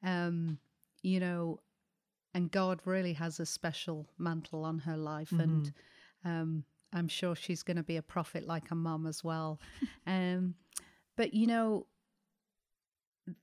Um, 0.01 0.57
you 1.01 1.19
know, 1.19 1.59
and 2.33 2.51
God 2.51 2.79
really 2.85 3.13
has 3.13 3.39
a 3.39 3.45
special 3.45 4.07
mantle 4.17 4.65
on 4.65 4.79
her 4.79 4.97
life, 4.97 5.31
and 5.31 5.71
um, 6.25 6.63
I'm 6.91 7.07
sure 7.07 7.35
she's 7.35 7.63
going 7.63 7.77
to 7.77 7.83
be 7.83 7.97
a 7.97 8.01
prophet 8.01 8.47
like 8.47 8.71
a 8.71 8.75
mum 8.75 9.07
as 9.07 9.23
well. 9.23 9.59
um, 10.07 10.55
but 11.15 11.33
you 11.33 11.47
know, 11.47 11.87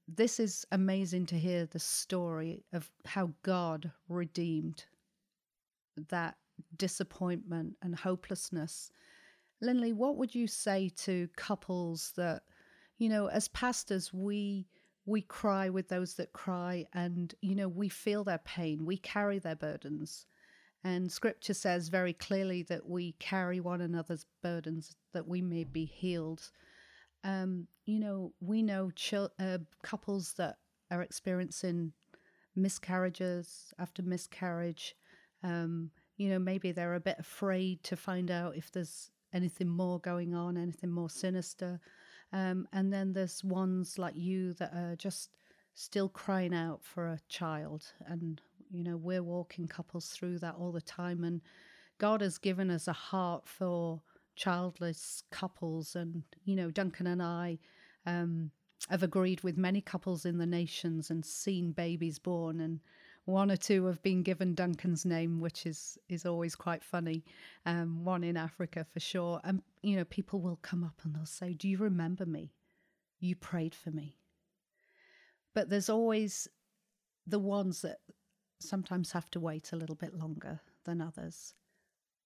this 0.09 0.39
is 0.41 0.67
amazing 0.73 1.27
to 1.27 1.39
hear 1.39 1.67
the 1.67 1.79
story 1.79 2.65
of 2.73 2.91
how 3.07 3.31
God 3.43 3.91
redeemed 4.09 4.85
that 6.09 6.37
disappointment 6.77 7.75
and 7.83 7.95
hopelessness. 7.95 8.91
Linley, 9.61 9.93
what 9.93 10.17
would 10.17 10.35
you 10.35 10.47
say 10.47 10.91
to 10.97 11.29
couples 11.37 12.13
that, 12.17 12.43
you 12.99 13.09
know, 13.09 13.27
as 13.27 13.49
pastors, 13.49 14.13
we 14.13 14.67
we 15.11 15.23
cry 15.23 15.69
with 15.69 15.89
those 15.89 16.15
that 16.15 16.33
cry 16.33 16.87
and 16.93 17.35
you 17.41 17.55
know 17.55 17.69
we 17.69 17.89
feel 17.89 18.25
their 18.25 18.39
pain 18.39 18.85
we 18.85 18.97
carry 18.97 19.39
their 19.39 19.57
burdens. 19.57 20.27
And 20.83 21.13
scripture 21.13 21.53
says 21.53 21.89
very 21.89 22.15
clearly 22.15 22.63
that 22.65 22.89
we 22.89 23.13
carry 23.19 23.61
one 23.61 23.83
another's 23.83 24.25
burdens 24.43 24.97
that 25.13 25.29
we 25.29 25.43
may 25.43 25.65
be 25.65 25.85
healed. 25.85 26.51
Um, 27.25 27.67
you 27.85 27.99
know 27.99 28.33
we 28.41 28.63
know 28.63 28.91
chil- 28.91 29.33
uh, 29.39 29.59
couples 29.83 30.35
that 30.35 30.57
are 30.91 31.03
experiencing 31.03 31.93
miscarriages 32.57 33.73
after 33.79 34.03
miscarriage. 34.03 34.95
Um, 35.43 35.91
you 36.17 36.29
know, 36.29 36.39
maybe 36.39 36.73
they're 36.73 36.95
a 36.95 37.01
bit 37.01 37.17
afraid 37.19 37.83
to 37.85 37.97
find 37.97 38.31
out 38.31 38.57
if 38.57 38.71
there's 38.71 39.11
anything 39.33 39.69
more 39.69 39.99
going 40.01 40.35
on, 40.35 40.57
anything 40.57 40.91
more 40.91 41.09
sinister. 41.09 41.81
Um, 42.33 42.69
and 42.73 42.93
then 42.93 43.13
there's 43.13 43.43
ones 43.43 43.99
like 43.99 44.15
you 44.17 44.55
that 44.55 44.73
are 44.75 44.97
just 44.97 45.31
still 45.75 46.09
crying 46.09 46.55
out 46.55 46.85
for 46.85 47.07
a 47.07 47.19
child. 47.29 47.93
And, 48.07 48.41
you 48.71 48.85
know, 48.85 48.97
we're 48.97 49.23
walking 49.23 49.67
couples 49.67 50.09
through 50.09 50.39
that 50.41 50.55
all 50.59 50.73
the 50.73 50.81
time. 50.81 51.25
And 51.25 51.41
God 51.99 52.21
has 52.21 52.39
given 52.39 52.71
us 52.71 52.87
a 52.87 52.93
heart 52.93 53.49
for 53.49 54.01
childless 54.37 55.23
couples. 55.31 55.97
And, 55.97 56.23
you 56.45 56.55
know, 56.55 56.71
Duncan 56.71 57.07
and 57.07 57.23
I 57.23 57.59
um, 58.07 58.51
have 58.89 59.03
agreed 59.03 59.43
with 59.43 59.57
many 59.57 59.81
couples 59.81 60.25
in 60.25 60.39
the 60.39 60.47
nations 60.47 61.11
and 61.11 61.25
seen 61.25 61.73
babies 61.73 62.19
born. 62.19 62.61
And 62.61 62.81
one 63.31 63.51
or 63.51 63.57
two 63.57 63.87
have 63.87 64.03
been 64.03 64.23
given 64.23 64.55
Duncan's 64.55 65.05
name, 65.05 65.41
which 65.41 65.67
is 65.67 65.99
is 66.09 66.27
always 66.27 66.55
quite 66.55 66.85
funny. 66.85 67.25
Um, 67.67 68.05
one 68.05 68.25
in 68.25 68.37
Africa 68.37 68.85
for 68.85 69.01
sure, 69.01 69.41
and 69.45 69.63
you 69.83 69.97
know 69.97 70.05
people 70.05 70.41
will 70.41 70.59
come 70.63 70.85
up 70.85 71.01
and 71.05 71.15
they'll 71.15 71.27
say, 71.27 71.55
"Do 71.55 71.69
you 71.69 71.79
remember 71.79 72.27
me? 72.27 72.53
You 73.19 73.37
prayed 73.37 73.75
for 73.75 73.91
me." 73.91 74.17
But 75.55 75.69
there's 75.69 75.89
always 75.89 76.49
the 77.27 77.39
ones 77.39 77.83
that 77.83 77.99
sometimes 78.59 79.13
have 79.13 79.31
to 79.31 79.41
wait 79.41 79.73
a 79.73 79.77
little 79.77 79.97
bit 79.97 80.15
longer 80.15 80.61
than 80.85 81.01
others. 81.01 81.55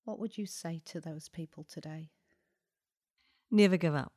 What 0.05 0.18
would 0.18 0.36
you 0.36 0.46
say 0.46 0.82
to 0.86 1.00
those 1.00 1.28
people 1.28 1.64
today? 1.64 2.11
Never 3.50 3.76
give 3.76 3.94
up. 3.94 4.12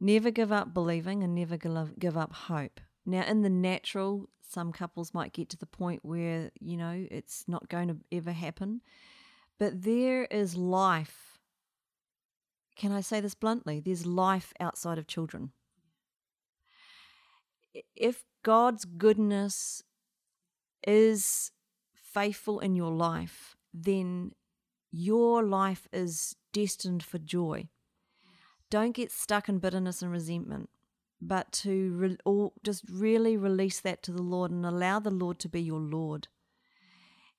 Never 0.00 0.30
give 0.30 0.52
up 0.52 0.72
believing 0.72 1.22
and 1.22 1.34
never 1.34 1.56
give 1.56 2.16
up 2.16 2.32
hope. 2.32 2.80
Now, 3.06 3.24
in 3.24 3.42
the 3.42 3.50
natural, 3.50 4.28
some 4.42 4.72
couples 4.72 5.14
might 5.14 5.32
get 5.32 5.48
to 5.50 5.56
the 5.56 5.66
point 5.66 6.04
where, 6.04 6.50
you 6.60 6.76
know, 6.76 7.06
it's 7.10 7.44
not 7.46 7.68
going 7.68 7.88
to 7.88 7.96
ever 8.10 8.32
happen. 8.32 8.82
But 9.58 9.82
there 9.82 10.24
is 10.24 10.56
life. 10.56 11.38
Can 12.76 12.92
I 12.92 13.00
say 13.00 13.20
this 13.20 13.34
bluntly? 13.34 13.80
There's 13.80 14.04
life 14.04 14.52
outside 14.60 14.98
of 14.98 15.06
children. 15.06 15.52
If 17.94 18.24
God's 18.42 18.84
goodness 18.84 19.82
is 20.86 21.52
faithful 21.94 22.58
in 22.60 22.74
your 22.74 22.92
life, 22.92 23.56
then 23.72 24.32
your 24.90 25.42
life 25.42 25.86
is 25.92 26.36
destined 26.52 27.02
for 27.02 27.18
joy. 27.18 27.68
Don't 28.70 28.92
get 28.92 29.12
stuck 29.12 29.48
in 29.48 29.58
bitterness 29.58 30.02
and 30.02 30.10
resentment, 30.10 30.70
but 31.20 31.52
to 31.52 32.18
re- 32.26 32.50
just 32.62 32.84
really 32.90 33.36
release 33.36 33.80
that 33.80 34.02
to 34.04 34.12
the 34.12 34.22
Lord 34.22 34.50
and 34.50 34.64
allow 34.64 34.98
the 34.98 35.10
Lord 35.10 35.38
to 35.40 35.48
be 35.48 35.60
your 35.60 35.80
Lord. 35.80 36.28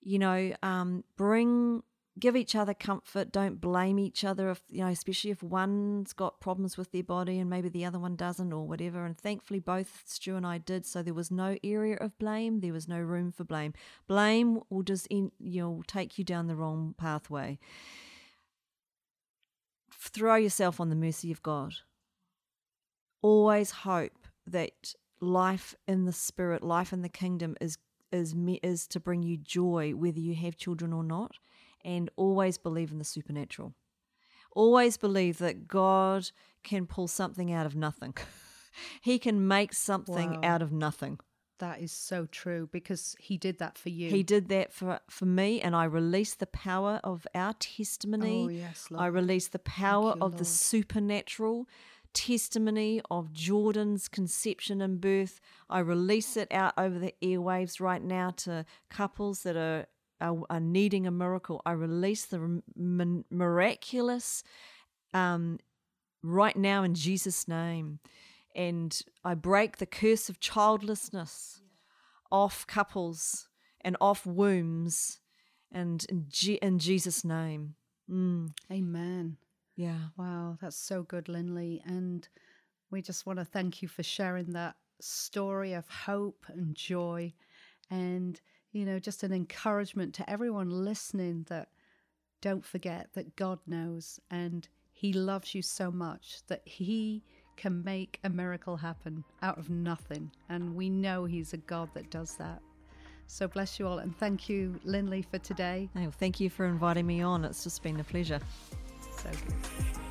You 0.01 0.19
know, 0.19 0.53
um, 0.63 1.03
bring 1.15 1.83
give 2.19 2.35
each 2.35 2.55
other 2.55 2.73
comfort. 2.73 3.31
Don't 3.31 3.61
blame 3.61 3.99
each 3.99 4.23
other 4.23 4.49
if 4.49 4.61
you 4.69 4.81
know, 4.81 4.87
especially 4.87 5.31
if 5.31 5.43
one's 5.43 6.13
got 6.13 6.39
problems 6.39 6.77
with 6.77 6.91
their 6.91 7.03
body 7.03 7.39
and 7.39 7.49
maybe 7.49 7.69
the 7.69 7.85
other 7.85 7.99
one 7.99 8.15
doesn't 8.15 8.53
or 8.53 8.67
whatever. 8.67 9.05
And 9.05 9.17
thankfully, 9.17 9.59
both 9.59 10.03
Stu 10.05 10.35
and 10.35 10.45
I 10.45 10.57
did, 10.57 10.85
so 10.85 11.03
there 11.03 11.13
was 11.13 11.31
no 11.31 11.57
area 11.63 11.97
of 11.97 12.17
blame. 12.17 12.61
There 12.61 12.73
was 12.73 12.87
no 12.87 12.99
room 12.99 13.31
for 13.31 13.43
blame. 13.43 13.73
Blame 14.07 14.61
will 14.69 14.83
just 14.83 15.07
you 15.11 15.31
know 15.39 15.83
take 15.87 16.17
you 16.17 16.23
down 16.23 16.47
the 16.47 16.55
wrong 16.55 16.95
pathway. 16.97 17.59
Throw 19.91 20.35
yourself 20.35 20.79
on 20.79 20.89
the 20.89 20.95
mercy 20.95 21.31
of 21.31 21.43
God. 21.43 21.75
Always 23.27 23.71
hope 23.71 24.27
that 24.45 24.93
life 25.19 25.75
in 25.87 26.05
the 26.05 26.13
spirit, 26.13 26.63
life 26.63 26.93
in 26.93 27.01
the 27.01 27.09
kingdom 27.09 27.55
is 27.59 27.77
is 28.11 28.33
is 28.63 28.87
to 28.87 28.99
bring 29.01 29.21
you 29.21 29.35
joy 29.35 29.91
whether 29.91 30.19
you 30.19 30.33
have 30.35 30.55
children 30.55 30.93
or 30.93 31.03
not 31.03 31.35
and 31.83 32.09
always 32.15 32.57
believe 32.57 32.91
in 32.91 32.99
the 32.99 33.03
supernatural. 33.03 33.73
Always 34.51 34.97
believe 34.97 35.37
that 35.39 35.67
God 35.67 36.31
can 36.63 36.85
pull 36.85 37.07
something 37.07 37.51
out 37.51 37.65
of 37.65 37.75
nothing. 37.75 38.13
he 39.01 39.19
can 39.19 39.47
make 39.47 39.73
something 39.73 40.31
wow. 40.31 40.39
out 40.43 40.61
of 40.61 40.71
nothing. 40.71 41.19
That 41.59 41.81
is 41.81 41.91
so 41.91 42.27
true 42.27 42.69
because 42.71 43.15
he 43.19 43.37
did 43.37 43.57
that 43.59 43.77
for 43.77 43.89
you. 43.89 44.09
He 44.09 44.21
did 44.21 44.47
that 44.49 44.71
for 44.71 44.99
for 45.09 45.25
me, 45.25 45.59
and 45.59 45.75
I 45.75 45.85
release 45.85 46.35
the 46.35 46.45
power 46.45 46.99
of 47.03 47.25
our 47.33 47.51
oh, 47.51 47.55
testimony. 47.59 48.43
Oh, 48.43 48.49
yes, 48.49 48.91
Lord. 48.91 49.03
I 49.03 49.07
release 49.07 49.47
the 49.47 49.59
power 49.59 50.13
you, 50.15 50.21
of 50.21 50.33
Lord. 50.33 50.37
the 50.37 50.45
supernatural 50.45 51.67
testimony 52.13 53.01
of 53.09 53.33
Jordan's 53.33 54.07
conception 54.07 54.81
and 54.81 54.99
birth. 54.99 55.39
I 55.69 55.79
release 55.79 56.37
it 56.37 56.51
out 56.51 56.73
over 56.77 56.99
the 56.99 57.13
airwaves 57.21 57.79
right 57.79 58.01
now 58.01 58.31
to 58.37 58.65
couples 58.89 59.43
that 59.43 59.55
are 59.55 59.87
are, 60.19 60.37
are 60.49 60.59
needing 60.59 61.05
a 61.05 61.11
miracle, 61.11 61.61
I 61.65 61.71
release 61.73 62.25
the 62.25 62.61
miraculous 63.29 64.43
um, 65.13 65.59
right 66.23 66.55
now 66.55 66.83
in 66.83 66.93
Jesus' 66.95 67.47
name. 67.47 67.99
And 68.55 68.99
I 69.23 69.35
break 69.35 69.77
the 69.77 69.85
curse 69.85 70.29
of 70.29 70.39
childlessness 70.39 71.61
off 72.31 72.65
couples 72.65 73.47
and 73.81 73.95
off 74.01 74.25
wombs 74.25 75.19
and 75.71 76.05
in, 76.09 76.25
G- 76.27 76.59
in 76.61 76.79
Jesus' 76.79 77.23
name. 77.23 77.75
Mm. 78.09 78.53
Amen. 78.71 79.37
Yeah. 79.77 79.99
Wow, 80.17 80.57
that's 80.59 80.75
so 80.75 81.03
good, 81.03 81.29
Linley. 81.29 81.81
And 81.85 82.27
we 82.91 83.01
just 83.01 83.25
want 83.25 83.39
to 83.39 83.45
thank 83.45 83.81
you 83.81 83.87
for 83.87 84.03
sharing 84.03 84.51
that 84.53 84.75
story 84.99 85.73
of 85.73 85.87
hope 85.87 86.45
and 86.49 86.75
joy. 86.75 87.33
And 87.89 88.41
you 88.71 88.85
know, 88.85 88.99
just 88.99 89.23
an 89.23 89.31
encouragement 89.31 90.13
to 90.15 90.29
everyone 90.29 90.69
listening 90.69 91.45
that 91.49 91.69
don't 92.41 92.65
forget 92.65 93.09
that 93.13 93.35
God 93.35 93.59
knows 93.65 94.19
and 94.29 94.67
He 94.91 95.13
loves 95.13 95.55
you 95.55 95.61
so 95.61 95.91
much 95.91 96.39
that 96.47 96.61
He 96.65 97.23
can 97.55 97.83
make 97.83 98.19
a 98.23 98.29
miracle 98.29 98.77
happen 98.77 99.23
out 99.41 99.57
of 99.57 99.69
nothing. 99.69 100.31
And 100.49 100.75
we 100.75 100.89
know 100.89 101.25
He's 101.25 101.53
a 101.53 101.57
God 101.57 101.89
that 101.93 102.09
does 102.09 102.35
that. 102.37 102.61
So 103.27 103.47
bless 103.47 103.79
you 103.79 103.87
all 103.87 103.99
and 103.99 104.17
thank 104.17 104.49
you, 104.49 104.79
Linley, 104.83 105.21
for 105.21 105.37
today. 105.37 105.89
Oh, 105.95 106.11
thank 106.11 106.39
you 106.39 106.49
for 106.49 106.65
inviting 106.65 107.05
me 107.05 107.21
on. 107.21 107.45
It's 107.45 107.63
just 107.63 107.83
been 107.83 107.99
a 107.99 108.03
pleasure. 108.03 108.39
So 109.17 109.29
good. 109.31 110.06